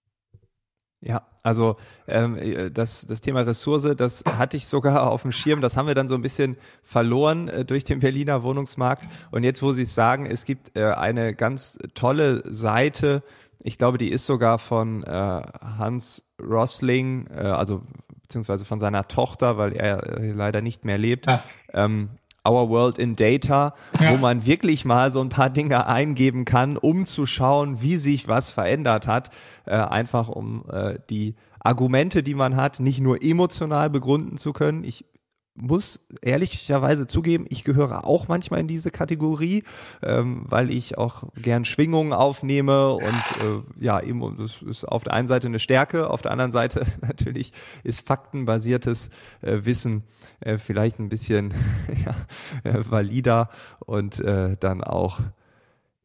[1.01, 1.75] Ja, also
[2.07, 5.87] ähm, äh, das, das Thema Ressource, das hatte ich sogar auf dem Schirm, das haben
[5.87, 9.07] wir dann so ein bisschen verloren äh, durch den Berliner Wohnungsmarkt.
[9.31, 13.21] Und jetzt, wo Sie es sagen, es gibt äh, eine ganz tolle Seite,
[13.59, 17.81] ich glaube, die ist sogar von äh, Hans Rosling, äh, also
[18.21, 21.27] beziehungsweise von seiner Tochter, weil er äh, leider nicht mehr lebt.
[21.27, 21.43] Ja.
[21.73, 22.09] Ähm,
[22.47, 24.11] Our World in Data, ja.
[24.11, 28.27] wo man wirklich mal so ein paar Dinge eingeben kann, um zu schauen, wie sich
[28.27, 29.31] was verändert hat,
[29.65, 34.83] äh, einfach um äh, die Argumente, die man hat, nicht nur emotional begründen zu können.
[34.83, 35.05] Ich
[35.55, 39.63] muss ehrlicherweise zugeben, ich gehöre auch manchmal in diese Kategorie,
[40.03, 45.13] ähm, weil ich auch gern Schwingungen aufnehme und äh, ja, eben, das ist auf der
[45.13, 49.09] einen Seite eine Stärke, auf der anderen Seite natürlich ist faktenbasiertes
[49.41, 50.03] äh, Wissen
[50.39, 51.53] äh, vielleicht ein bisschen
[52.05, 52.15] ja,
[52.63, 53.49] äh, valider
[53.85, 55.19] und äh, dann auch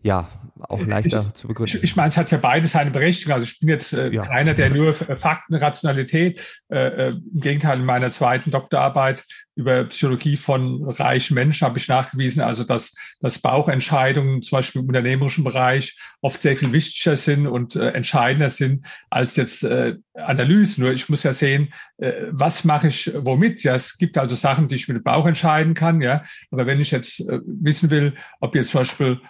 [0.02, 0.28] ja,
[0.60, 1.76] auch leichter ich, zu begründen.
[1.76, 3.34] Ich, ich meine, es hat ja beides seine Berechtigung.
[3.34, 4.22] Also ich bin jetzt äh, ja.
[4.22, 6.40] keiner, der nur Fakten, Rationalität,
[6.70, 9.24] äh, äh, im Gegenteil, in meiner zweiten Doktorarbeit
[9.60, 14.88] über Psychologie von reichen Menschen habe ich nachgewiesen, also dass, dass Bauchentscheidungen zum Beispiel im
[14.88, 20.84] unternehmerischen Bereich oft sehr viel wichtiger sind und äh, entscheidender sind als jetzt äh, Analysen.
[20.84, 23.62] Nur ich muss ja sehen, äh, was mache ich womit.
[23.62, 26.00] Ja, es gibt also Sachen, die ich mit dem Bauch entscheiden kann.
[26.00, 29.20] Ja, aber wenn ich jetzt äh, wissen will, ob jetzt zum Beispiel äh,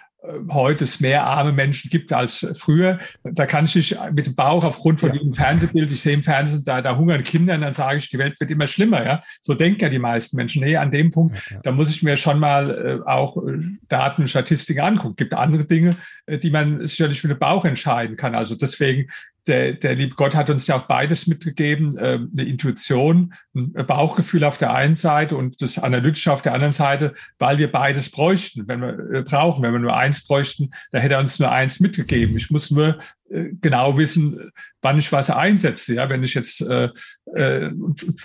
[0.49, 2.99] heute es mehr arme Menschen gibt als früher.
[3.23, 5.15] Da kann ich nicht mit dem Bauch aufgrund von ja.
[5.17, 8.19] diesem Fernsehbild, ich sehe im Fernsehen, da, da hungern Kinder, und dann sage ich, die
[8.19, 9.03] Welt wird immer schlimmer.
[9.03, 10.63] Ja, So denken ja die meisten Menschen.
[10.63, 11.61] Nee, an dem Punkt, ja, ja.
[11.63, 15.15] da muss ich mir schon mal äh, auch äh, Daten, Statistiken angucken.
[15.15, 15.95] Gibt andere Dinge,
[16.27, 18.35] äh, die man sicherlich mit dem Bauch entscheiden kann.
[18.35, 19.07] Also deswegen
[19.47, 24.43] der, der liebe Gott hat uns ja auch beides mitgegeben, äh, eine Intuition, ein Bauchgefühl
[24.43, 28.67] auf der einen Seite und das Analytische auf der anderen Seite, weil wir beides bräuchten,
[28.67, 29.63] wenn wir äh, brauchen.
[29.63, 32.37] Wenn wir nur eins bräuchten, da hätte er uns nur eins mitgegeben.
[32.37, 35.95] Ich muss nur äh, genau wissen, wann ich was einsetze.
[35.95, 36.89] Ja, wenn ich jetzt äh,
[37.33, 37.71] äh,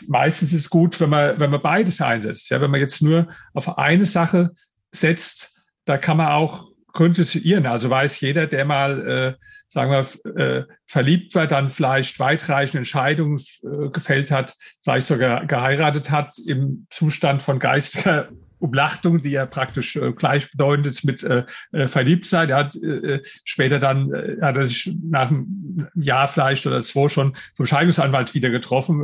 [0.06, 2.50] meistens ist gut, wenn man wenn man beides einsetzt.
[2.50, 4.50] Ja, wenn man jetzt nur auf eine Sache
[4.92, 5.54] setzt,
[5.86, 7.66] da kann man auch könnte es irren.
[7.66, 9.34] Also weiß jeder, der mal, äh,
[9.76, 16.10] sagen wir, äh, verliebt war, dann vielleicht weitreichende Entscheidungen äh, gefällt hat, vielleicht sogar geheiratet
[16.10, 21.44] hat im Zustand von geistiger Umlachtung, die ja praktisch äh, gleichbedeutend ist mit äh,
[21.88, 22.48] Verliebtsein.
[22.48, 22.74] Er hat
[23.44, 24.10] später dann,
[24.40, 29.00] hat er sich nach einem Jahr vielleicht oder zwei schon vom Scheidungsanwalt wieder getroffen,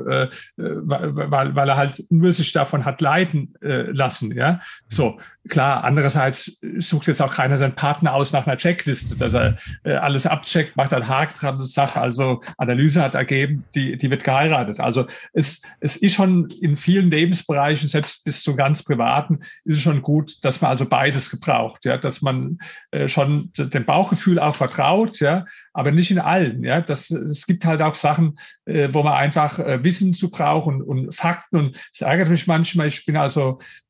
[0.56, 4.34] weil, er halt nur sich davon hat leiden lassen.
[4.34, 5.18] Ja, so
[5.48, 5.84] klar.
[5.84, 10.26] Andererseits sucht jetzt auch keiner seinen Partner aus nach einer Checkliste, dass er äh, alles
[10.26, 14.80] abcheckt, macht einen Haken dran und sagt, also Analyse hat ergeben, die die wird geheiratet.
[14.80, 19.82] Also es es ist schon in vielen Lebensbereichen, selbst bis zu ganz privaten, ist es
[19.82, 22.58] schon gut, dass man also beides gebraucht, ja, dass man
[22.90, 26.80] äh, schon dem Bauchgefühl auch vertraut, ja, aber nicht in allen, ja.
[26.80, 31.14] Das, es gibt halt auch Sachen, äh, wo man einfach äh, Wissen zu brauchen und,
[31.14, 32.88] Fakten und es ärgert mich manchmal.
[32.88, 33.81] Ich bin also, äh,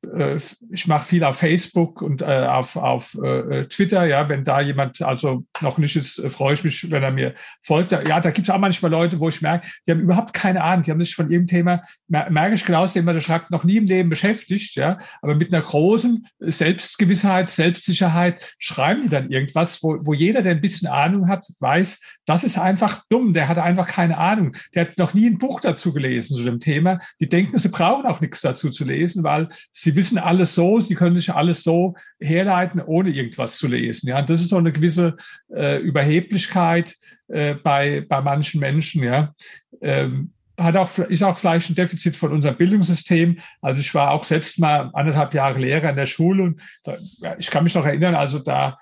[0.70, 5.00] ich mache viel auf Facebook und äh, auf, auf äh, Twitter, ja, wenn da jemand
[5.00, 7.92] also noch nicht ist, äh, freue ich mich, wenn er mir folgt.
[7.92, 10.82] Ja, da gibt es auch manchmal Leute, wo ich merke, die haben überhaupt keine Ahnung,
[10.82, 13.86] die haben sich von jedem Thema, merke ich genau, jemand, der schreibt, noch nie im
[13.86, 20.14] Leben beschäftigt, ja, aber mit einer großen Selbstgewissheit, Selbstsicherheit schreiben die dann irgendwas, wo, wo
[20.14, 24.18] jeder, der ein bisschen Ahnung hat, weiß, das ist einfach dumm, der hat einfach keine
[24.18, 24.56] Ahnung.
[24.74, 27.00] Der hat noch nie ein Buch dazu gelesen zu dem Thema.
[27.20, 30.94] Die denken, sie brauchen auch nichts dazu zu lesen, weil sie wissen alles so, sie
[30.94, 34.08] können sich alles so herleiten, ohne irgendwas zu lesen.
[34.08, 35.16] Ja, das ist so eine gewisse
[35.54, 36.96] äh, Überheblichkeit
[37.28, 39.34] äh, bei, bei manchen Menschen, ja.
[39.80, 43.38] Ähm, hat auch, ist auch vielleicht ein Defizit von unserem Bildungssystem.
[43.62, 46.96] Also ich war auch selbst mal anderthalb Jahre Lehrer in der Schule und da,
[47.38, 48.78] ich kann mich noch erinnern, also da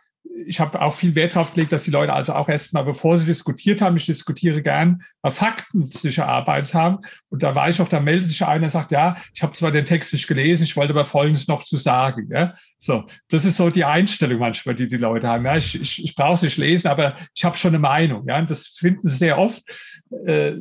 [0.47, 3.27] ich habe auch viel Wert darauf gelegt, dass die Leute also auch erstmal, bevor sie
[3.27, 6.99] diskutiert haben, ich diskutiere gern, mal Fakten sich erarbeitet haben.
[7.29, 9.71] Und da war ich auch, da meldet sich einer und sagt, ja, ich habe zwar
[9.71, 12.29] den Text nicht gelesen, ich wollte aber Folgendes noch zu sagen.
[12.31, 12.55] Ja?
[12.79, 15.45] So, das ist so die Einstellung manchmal, die die Leute haben.
[15.45, 18.27] Ja, ich, ich, ich brauche es nicht lesen, aber ich habe schon eine Meinung.
[18.27, 19.63] Ja, und das finden sie sehr oft.
[20.27, 20.55] Äh,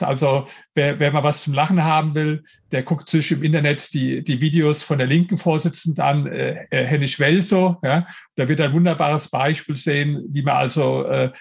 [0.00, 4.22] also wer, wer mal was zum Lachen haben will, der guckt sich im Internet die,
[4.22, 7.78] die Videos von der linken Vorsitzenden an, äh, äh Hennig Welso.
[7.82, 8.06] Ja?
[8.36, 11.32] Da wird ein wunderbares Beispiel sehen, wie man also äh,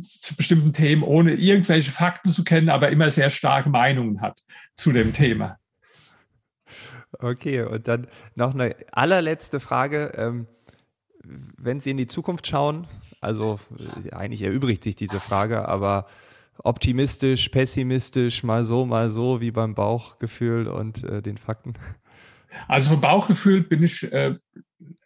[0.00, 4.40] zu bestimmten Themen ohne irgendwelche Fakten zu kennen, aber immer sehr starke Meinungen hat
[4.72, 5.58] zu dem Thema.
[7.18, 10.12] Okay, und dann noch eine allerletzte Frage.
[10.16, 10.46] Ähm,
[11.56, 12.86] wenn Sie in die Zukunft schauen,
[13.20, 13.58] also
[14.12, 16.06] eigentlich erübrigt sich diese Frage, aber
[16.64, 21.74] optimistisch, pessimistisch, mal so, mal so, wie beim Bauchgefühl und äh, den Fakten?
[22.66, 24.34] Also vom Bauchgefühl bin ich äh,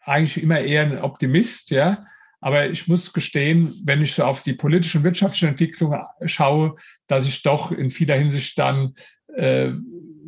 [0.00, 2.06] eigentlich immer eher ein Optimist, ja.
[2.40, 5.96] Aber ich muss gestehen, wenn ich so auf die politische und wirtschaftliche Entwicklung
[6.26, 6.74] schaue,
[7.06, 8.94] dass ich doch in vieler Hinsicht dann,
[9.36, 9.70] äh,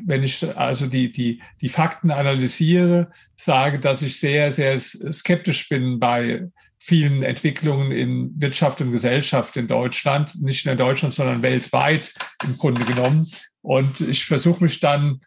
[0.06, 5.98] wenn ich also die, die, die Fakten analysiere, sage, dass ich sehr, sehr skeptisch bin
[5.98, 6.48] bei
[6.86, 12.12] vielen Entwicklungen in Wirtschaft und Gesellschaft in Deutschland, nicht nur in Deutschland, sondern weltweit
[12.44, 13.26] im Grunde genommen.
[13.62, 15.22] Und ich versuche mich dann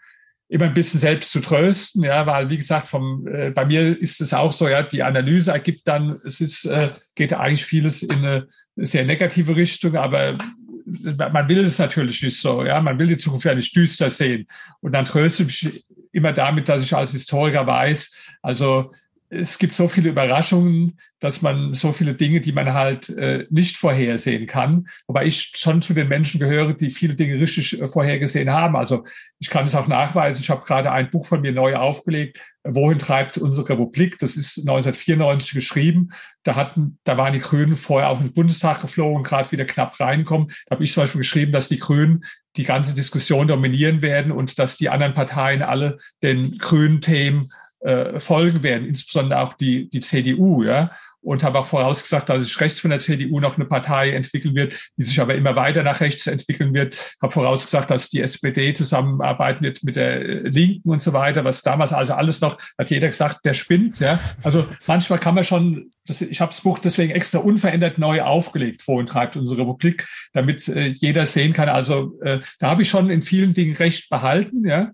[0.50, 4.22] immer ein bisschen selbst zu trösten, ja, weil wie gesagt, vom äh, bei mir ist
[4.22, 8.18] es auch so, ja, die Analyse ergibt dann, es ist äh, geht eigentlich vieles in
[8.18, 10.38] eine sehr negative Richtung, aber
[10.86, 14.48] man will es natürlich nicht so, ja, man will die Zukunft ja nicht düster sehen
[14.80, 18.92] und dann tröste ich mich immer damit, dass ich als Historiker weiß, also
[19.30, 23.76] es gibt so viele Überraschungen, dass man so viele Dinge, die man halt äh, nicht
[23.76, 24.88] vorhersehen kann.
[25.08, 28.76] Wobei ich schon zu den Menschen gehöre, die viele Dinge richtig äh, vorhergesehen haben.
[28.76, 29.04] Also
[29.40, 30.42] ich kann es auch nachweisen.
[30.42, 32.40] Ich habe gerade ein Buch von mir neu aufgelegt.
[32.64, 34.18] Wohin treibt unsere Republik?
[34.20, 36.10] Das ist 1994 geschrieben.
[36.44, 40.50] Da hatten, da waren die Grünen vorher auf den Bundestag geflogen, gerade wieder knapp reinkommen.
[40.68, 42.24] Da habe ich zum Beispiel geschrieben, dass die Grünen
[42.56, 47.50] die ganze Diskussion dominieren werden und dass die anderen Parteien alle den grünen Themen
[47.80, 50.92] äh, folgen werden, insbesondere auch die, die CDU, ja.
[51.22, 54.74] Und habe auch vorausgesagt, dass sich rechts von der CDU noch eine Partei entwickeln wird,
[54.98, 56.96] die sich aber immer weiter nach rechts entwickeln wird.
[57.22, 61.64] Habe vorausgesagt, dass die SPD zusammenarbeiten wird mit der äh, Linken und so weiter, was
[61.64, 64.20] damals also alles noch, hat jeder gesagt, der spinnt, ja.
[64.44, 68.88] Also manchmal kann man schon, das, ich habe das Buch deswegen extra unverändert neu aufgelegt,
[68.88, 71.68] wohin treibt unsere Republik, damit äh, jeder sehen kann.
[71.68, 74.92] Also äh, da habe ich schon in vielen Dingen recht behalten, ja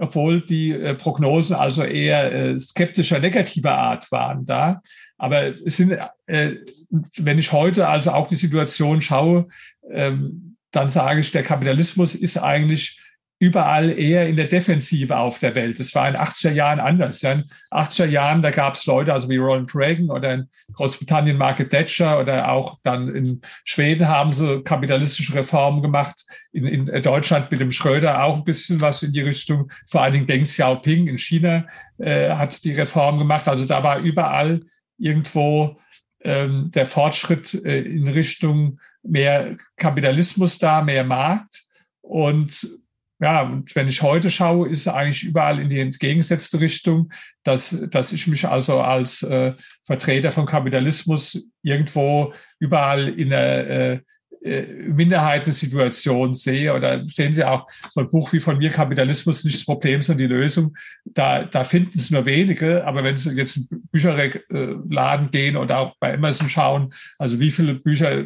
[0.00, 4.80] obwohl die äh, Prognosen also eher äh, skeptischer, negativer Art waren da.
[5.16, 5.96] Aber es sind,
[6.26, 6.56] äh,
[7.16, 9.48] wenn ich heute also auch die Situation schaue,
[9.90, 13.00] ähm, dann sage ich, der Kapitalismus ist eigentlich
[13.40, 15.78] überall eher in der Defensive auf der Welt.
[15.78, 17.20] Das war in 80er Jahren anders.
[17.22, 17.32] Ja.
[17.32, 21.70] In 80er Jahren, da gab es Leute, also wie Ronald Reagan oder in Großbritannien Margaret
[21.70, 26.24] Thatcher oder auch dann in Schweden haben sie kapitalistische Reformen gemacht.
[26.52, 29.70] In, in Deutschland mit dem Schröder auch ein bisschen was in die Richtung.
[29.88, 31.66] Vor allen Dingen Deng Xiaoping in China
[31.98, 33.48] äh, hat die Reform gemacht.
[33.48, 34.60] Also da war überall
[35.04, 35.76] irgendwo
[36.22, 41.62] ähm, der Fortschritt äh, in Richtung mehr Kapitalismus da, mehr Markt.
[42.00, 42.66] Und
[43.20, 47.12] ja, und wenn ich heute schaue, ist eigentlich überall in die entgegengesetzte Richtung,
[47.44, 49.52] dass, dass ich mich also als äh,
[49.84, 54.00] Vertreter von Kapitalismus irgendwo überall in der äh,
[54.44, 59.64] Minderheitensituation sehe oder sehen Sie auch so ein Buch wie von mir, Kapitalismus nicht das
[59.64, 60.76] Problem, sondern die Lösung.
[61.06, 65.78] Da, da finden es nur wenige, aber wenn Sie jetzt in den Bücherladen gehen oder
[65.78, 68.24] auch bei Amazon schauen, also wie viele Bücher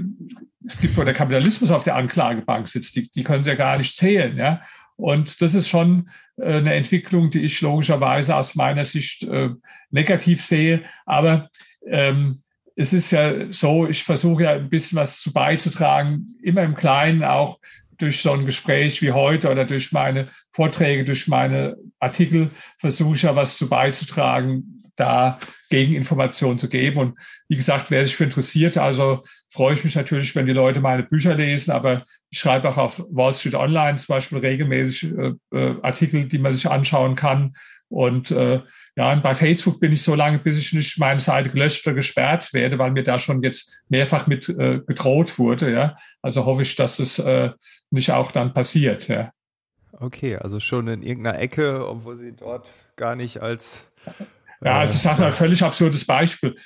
[0.67, 3.79] es gibt, wo der Kapitalismus auf der Anklagebank sitzt, die, die können Sie ja gar
[3.79, 4.61] nicht zählen, ja.
[4.97, 9.51] Und das ist schon äh, eine Entwicklung, die ich logischerweise aus meiner Sicht äh,
[9.91, 10.83] negativ sehe.
[11.07, 11.49] Aber
[11.87, 12.41] ähm,
[12.79, 17.25] es ist ja so, ich versuche ja ein bisschen was zu beizutragen, immer im Kleinen
[17.25, 17.59] auch
[17.99, 23.23] durch so ein Gespräch wie heute oder durch meine Vorträge, durch meine Artikel versuche ich
[23.23, 26.99] ja was zu beizutragen, da Gegeninformationen zu geben.
[26.99, 27.19] Und
[27.49, 31.03] wie gesagt, wer sich für interessiert, also freue ich mich natürlich, wenn die Leute meine
[31.03, 35.75] Bücher lesen, aber ich schreibe auch auf Wall Street Online zum Beispiel regelmäßig äh, äh,
[35.83, 37.55] Artikel, die man sich anschauen kann.
[37.89, 38.61] Und äh,
[38.97, 42.53] ja, bei Facebook bin ich so lange, bis ich nicht meine Seite gelöscht oder gesperrt
[42.53, 45.73] werde, weil mir da schon jetzt mehrfach mit äh, gedroht wurde.
[45.73, 47.51] Ja, also hoffe ich, dass es äh,
[47.91, 49.09] nicht auch dann passiert.
[49.09, 49.33] Ja.
[49.93, 53.87] Okay, also schon in irgendeiner Ecke, obwohl sie dort gar nicht als
[54.61, 56.57] ja, also ich sage mal ein völlig absurdes Beispiel.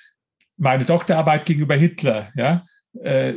[0.57, 2.61] Meine Doktorarbeit gegenüber Hitler, ja, äh,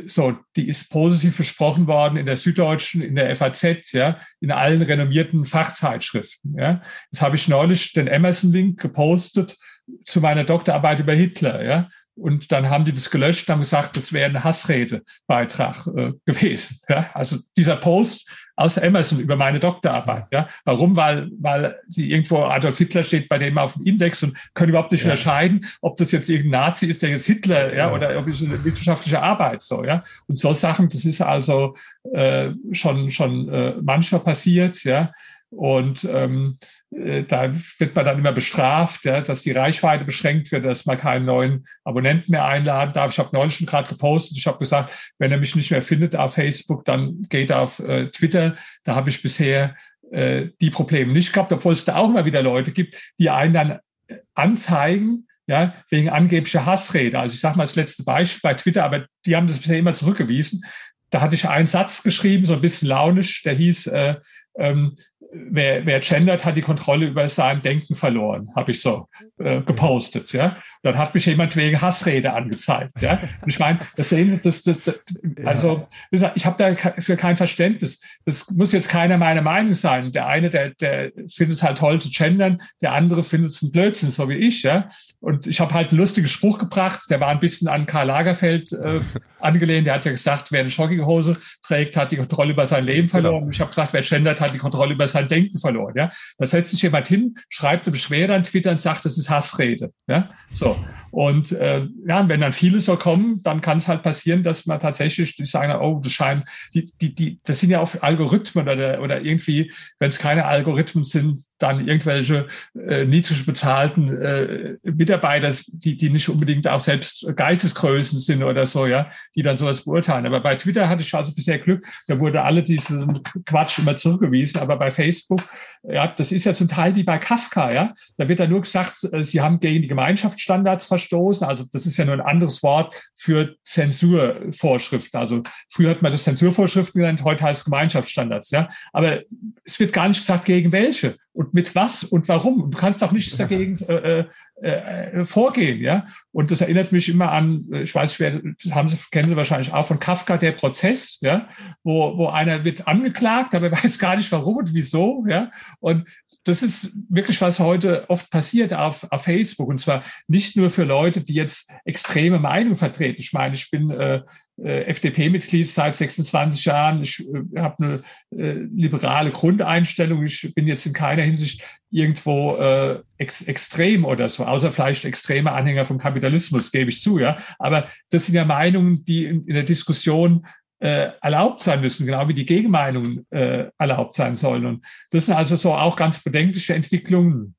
[0.04, 4.82] so, die ist positiv besprochen worden in der Süddeutschen, in der FAZ, ja, in allen
[4.82, 6.56] renommierten Fachzeitschriften.
[6.58, 6.82] Ja.
[7.10, 9.56] Jetzt habe ich neulich den Amazon-Link gepostet
[10.04, 11.88] zu meiner Doktorarbeit über Hitler, ja.
[12.16, 16.80] Und dann haben die das gelöscht, haben gesagt, das wäre ein Hassredebeitrag äh, gewesen.
[16.88, 17.10] Ja?
[17.12, 20.28] Also dieser Post aus Amazon über meine Doktorarbeit.
[20.32, 20.48] Ja?
[20.64, 20.96] Warum?
[20.96, 24.92] Weil, weil die irgendwo Adolf Hitler steht bei dem auf dem Index und können überhaupt
[24.92, 25.10] nicht ja.
[25.10, 27.92] unterscheiden, ob das jetzt irgendein Nazi ist, der jetzt Hitler, ja, ja.
[27.92, 30.02] oder ob es eine wissenschaftliche Arbeit so, ja.
[30.26, 31.76] Und so Sachen, das ist also
[32.12, 35.12] äh, schon schon äh, manchmal passiert, ja.
[35.50, 36.58] Und ähm,
[36.90, 40.98] äh, da wird man dann immer bestraft, ja, dass die Reichweite beschränkt wird, dass man
[40.98, 43.12] keinen neuen Abonnenten mehr einladen darf.
[43.12, 46.16] Ich habe neulich schon gerade gepostet, ich habe gesagt, wenn er mich nicht mehr findet
[46.16, 48.56] auf Facebook, dann geht er auf äh, Twitter.
[48.84, 49.76] Da habe ich bisher
[50.10, 53.54] äh, die Probleme nicht gehabt, obwohl es da auch immer wieder Leute gibt, die einen
[53.54, 53.70] dann
[54.08, 57.18] äh, anzeigen, ja, wegen angeblicher Hassrede.
[57.18, 59.94] Also ich sage mal das letzte Beispiel bei Twitter, aber die haben das bisher immer
[59.94, 60.64] zurückgewiesen.
[61.10, 64.16] Da hatte ich einen Satz geschrieben, so ein bisschen launisch, der hieß, äh,
[64.58, 64.96] ähm,
[65.32, 69.08] wer, wer gendert, hat die Kontrolle über sein Denken verloren, habe ich so
[69.38, 70.32] äh, gepostet.
[70.32, 73.00] Ja, dann hat mich jemand wegen Hassrede angezeigt.
[73.00, 75.00] Ja, und ich meine, das sehen, das, das, das
[75.44, 78.00] also ich habe dafür kein Verständnis.
[78.24, 80.12] Das muss jetzt keiner meiner Meinung sein.
[80.12, 83.72] Der eine, der, der findet es halt toll zu gendern, der andere findet es ein
[83.72, 84.62] Blödsinn, so wie ich.
[84.62, 84.88] Ja,
[85.20, 87.02] und ich habe halt einen lustigen Spruch gebracht.
[87.10, 89.00] Der war ein bisschen an Karl Lagerfeld äh,
[89.40, 89.86] angelehnt.
[89.86, 93.40] Der hat ja gesagt, wer eine Jogginghose trägt, hat die Kontrolle über sein Leben verloren.
[93.40, 93.50] Genau.
[93.50, 95.94] Ich habe gesagt, wer gendert, hat die Kontrolle über sein Denken verloren.
[95.96, 96.10] Ja?
[96.38, 99.92] Da setzt sich jemand hin, schreibt eine Beschwerde an Twitter und sagt, das ist Hassrede.
[100.06, 100.30] Ja?
[100.52, 100.76] So.
[101.16, 104.80] Und äh, ja, wenn dann viele so kommen, dann kann es halt passieren, dass man
[104.80, 106.44] tatsächlich die sagen, oh, das scheint,
[106.74, 111.06] die, die, die, das sind ja auch Algorithmen oder, oder irgendwie, wenn es keine Algorithmen
[111.06, 112.48] sind, dann irgendwelche
[112.86, 118.86] äh, niedrig bezahlten äh, Mitarbeiter, die, die nicht unbedingt auch selbst Geistesgrößen sind oder so,
[118.86, 120.26] ja, die dann sowas beurteilen.
[120.26, 124.60] Aber bei Twitter hatte ich also bisher Glück, da wurde alle diesen Quatsch immer zurückgewiesen.
[124.60, 125.40] Aber bei Facebook,
[125.88, 127.94] ja, das ist ja zum Teil wie bei Kafka, ja.
[128.16, 131.46] Da wird dann nur gesagt, äh, sie haben gegen die Gemeinschaftsstandards verstoßen.
[131.46, 135.18] Also das ist ja nur ein anderes Wort für Zensurvorschriften.
[135.18, 138.50] Also früher hat man das Zensurvorschriften genannt, heute heißt es Gemeinschaftsstandards.
[138.50, 139.22] Ja, aber
[139.64, 142.70] es wird gar nicht gesagt, gegen welche und mit was und warum.
[142.70, 144.24] Du kannst auch nichts dagegen äh,
[144.62, 146.06] äh, äh, vorgehen, ja.
[146.32, 149.86] Und das erinnert mich immer an, ich weiß, wer, haben Sie, kennen Sie wahrscheinlich auch
[149.86, 151.48] von Kafka, der Prozess, ja,
[151.84, 155.50] wo, wo einer wird angeklagt, aber weiß gar nicht warum und wieso, ja.
[155.78, 156.08] Und
[156.46, 159.68] das ist wirklich, was heute oft passiert auf, auf Facebook.
[159.68, 163.20] Und zwar nicht nur für Leute, die jetzt extreme Meinungen vertreten.
[163.20, 164.22] Ich meine, ich bin äh,
[164.62, 167.02] äh, FDP-Mitglied seit 26 Jahren.
[167.02, 170.24] Ich äh, habe eine äh, liberale Grundeinstellung.
[170.24, 175.50] Ich bin jetzt in keiner Hinsicht irgendwo äh, ex extrem oder so, außer vielleicht extreme
[175.50, 177.18] Anhänger vom Kapitalismus, gebe ich zu.
[177.18, 180.46] Ja, aber das sind ja Meinungen, die in, in der Diskussion
[180.78, 184.66] äh, erlaubt sein müssen, genau wie die Gegenmeinungen äh, erlaubt sein sollen.
[184.66, 187.55] Und das sind also so auch ganz bedenkliche Entwicklungen.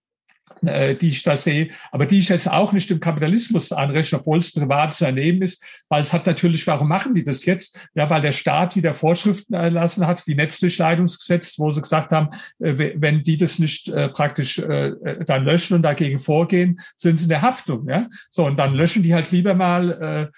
[0.65, 4.39] Äh, die ich da sehe, aber die ich jetzt auch nicht dem Kapitalismus anrechne, obwohl
[4.39, 7.89] es privates Unternehmen ist, weil es hat natürlich, warum machen die das jetzt?
[7.93, 12.29] Ja, weil der Staat wieder Vorschriften erlassen hat, wie Netzdurchleitungsgesetz, wo sie gesagt haben,
[12.59, 17.29] äh, wenn die das nicht äh, praktisch dann löschen und dagegen vorgehen, sind sie in
[17.29, 17.87] der Haftung.
[17.87, 20.31] Ja, so und dann löschen die halt lieber mal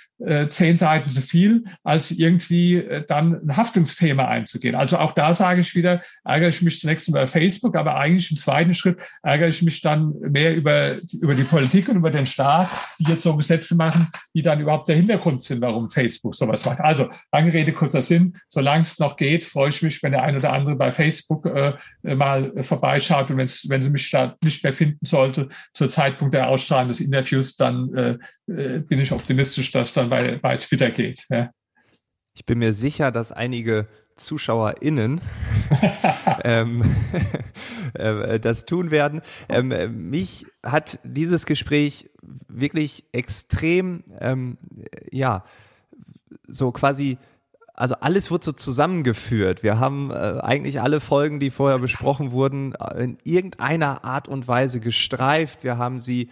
[0.49, 4.75] zehn Seiten zu viel, als irgendwie dann ein Haftungsthema einzugehen.
[4.75, 8.37] Also auch da sage ich wieder, ärgere ich mich zunächst über Facebook, aber eigentlich im
[8.37, 12.25] zweiten Schritt ärgere ich mich dann dann mehr über, über die Politik und über den
[12.25, 12.69] Staat,
[12.99, 16.79] die jetzt so Gesetze machen, die dann überhaupt der Hintergrund sind, warum Facebook sowas macht.
[16.79, 18.33] Also, lange Rede, kurzer Sinn.
[18.47, 21.73] Solange es noch geht, freue ich mich, wenn der ein oder andere bei Facebook äh,
[22.03, 23.29] mal vorbeischaut.
[23.31, 26.99] Und wenn's, wenn sie mich da nicht mehr finden sollte, zur Zeitpunkt der Ausstrahlung des
[26.99, 28.17] Interviews, dann äh,
[28.51, 31.25] äh bin ich optimistisch, dass dann bei, bei Twitter geht.
[31.29, 31.51] Ja.
[32.33, 33.87] Ich bin mir sicher, dass einige
[34.19, 35.21] ZuschauerInnen
[36.43, 36.95] ähm,
[37.93, 39.21] äh, das tun werden.
[39.47, 42.09] Ähm, mich hat dieses Gespräch
[42.47, 44.57] wirklich extrem, ähm,
[45.11, 45.43] ja,
[46.47, 47.17] so quasi
[47.79, 49.63] also alles wird so zusammengeführt.
[49.63, 54.81] Wir haben äh, eigentlich alle Folgen, die vorher besprochen wurden, in irgendeiner Art und Weise
[54.81, 55.63] gestreift.
[55.63, 56.29] Wir haben sie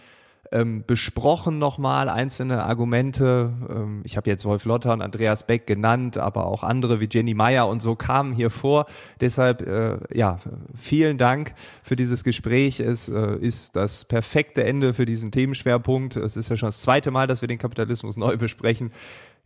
[0.52, 3.54] ähm, besprochen nochmal einzelne Argumente.
[3.70, 7.34] Ähm, ich habe jetzt Wolf Lotter und Andreas Beck genannt, aber auch andere wie Jenny
[7.34, 8.86] Meyer und so kamen hier vor.
[9.22, 10.38] Deshalb, äh, ja,
[10.76, 11.54] vielen Dank
[11.84, 12.80] für dieses Gespräch.
[12.80, 16.16] Es äh, ist das perfekte Ende für diesen Themenschwerpunkt.
[16.16, 18.92] Es ist ja schon das zweite Mal, dass wir den Kapitalismus neu besprechen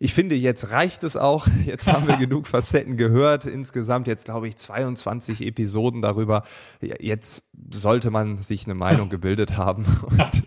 [0.03, 1.47] ich finde, jetzt reicht es auch.
[1.63, 3.45] Jetzt haben wir genug Facetten gehört.
[3.45, 6.41] Insgesamt jetzt, glaube ich, 22 Episoden darüber.
[6.81, 10.43] Jetzt sollte man sich eine Meinung gebildet haben und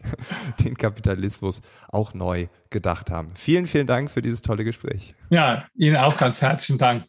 [0.65, 3.29] den Kapitalismus auch neu gedacht haben.
[3.37, 5.15] Vielen, vielen Dank für dieses tolle Gespräch.
[5.31, 7.05] Ja, Ihnen auch ganz herzlichen Dank.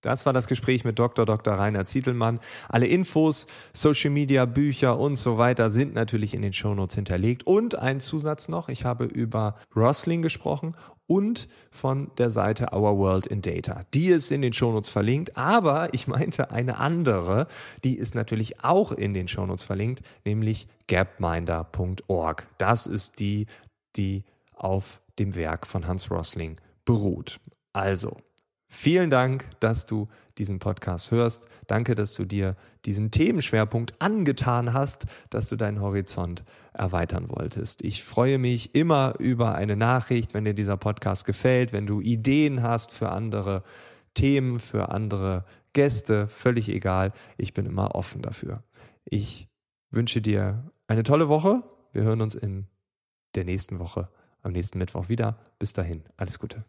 [0.00, 1.26] Das war das Gespräch mit Dr.
[1.26, 1.54] Dr.
[1.54, 2.40] Rainer Zietelmann.
[2.68, 7.46] Alle Infos, Social Media, Bücher und so weiter sind natürlich in den Shownotes hinterlegt.
[7.46, 10.74] Und ein Zusatz noch, ich habe über Rosling gesprochen
[11.12, 13.84] und von der Seite Our World in Data.
[13.92, 17.48] Die ist in den Shownotes verlinkt, aber ich meinte eine andere,
[17.84, 22.48] die ist natürlich auch in den Shownotes verlinkt, nämlich gapminder.org.
[22.56, 23.46] Das ist die,
[23.96, 24.24] die
[24.56, 27.40] auf dem Werk von Hans Rosling beruht.
[27.74, 28.16] Also,
[28.74, 30.08] Vielen Dank, dass du
[30.38, 31.46] diesen Podcast hörst.
[31.66, 36.42] Danke, dass du dir diesen Themenschwerpunkt angetan hast, dass du deinen Horizont
[36.72, 37.84] erweitern wolltest.
[37.84, 42.62] Ich freue mich immer über eine Nachricht, wenn dir dieser Podcast gefällt, wenn du Ideen
[42.62, 43.62] hast für andere
[44.14, 45.44] Themen, für andere
[45.74, 47.12] Gäste, völlig egal.
[47.36, 48.64] Ich bin immer offen dafür.
[49.04, 49.48] Ich
[49.90, 51.62] wünsche dir eine tolle Woche.
[51.92, 52.66] Wir hören uns in
[53.34, 54.08] der nächsten Woche,
[54.40, 55.38] am nächsten Mittwoch wieder.
[55.58, 56.64] Bis dahin, alles Gute.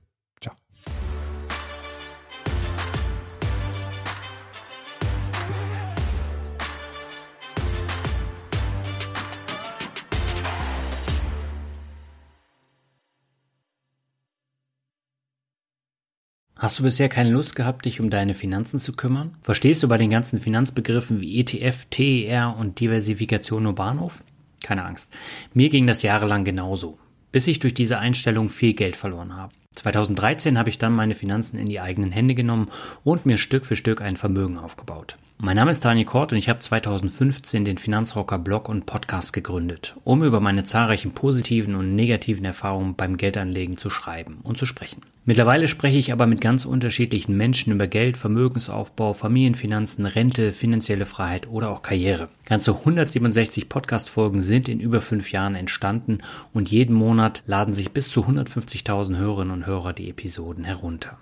[16.64, 19.36] Hast du bisher keine Lust gehabt, dich um deine Finanzen zu kümmern?
[19.42, 24.24] Verstehst du bei den ganzen Finanzbegriffen wie ETF, TER und Diversifikation nur Bahnhof?
[24.64, 25.14] Keine Angst.
[25.54, 26.98] Mir ging das jahrelang genauso,
[27.34, 29.52] bis ich durch diese Einstellung viel Geld verloren habe.
[29.74, 32.70] 2013 habe ich dann meine Finanzen in die eigenen Hände genommen
[33.04, 35.18] und mir Stück für Stück ein Vermögen aufgebaut.
[35.46, 39.94] Mein Name ist Daniel Kort und ich habe 2015 den Finanzrocker Blog und Podcast gegründet,
[40.06, 45.02] um über meine zahlreichen positiven und negativen Erfahrungen beim Geldanlegen zu schreiben und zu sprechen.
[45.26, 51.50] Mittlerweile spreche ich aber mit ganz unterschiedlichen Menschen über Geld, Vermögensaufbau, Familienfinanzen, Rente, finanzielle Freiheit
[51.50, 52.30] oder auch Karriere.
[52.46, 56.20] Ganze 167 Podcast-Folgen sind in über fünf Jahren entstanden
[56.54, 61.18] und jeden Monat laden sich bis zu 150.000 Hörerinnen und Hörer die Episoden herunter.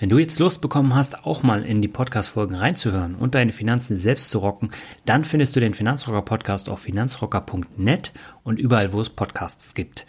[0.00, 3.96] Wenn du jetzt Lust bekommen hast, auch mal in die Podcast-Folgen reinzuhören und deine Finanzen
[3.96, 4.70] selbst zu rocken,
[5.04, 8.12] dann findest du den Finanzrocker Podcast auf finanzrocker.net
[8.42, 10.06] und überall, wo es Podcasts gibt.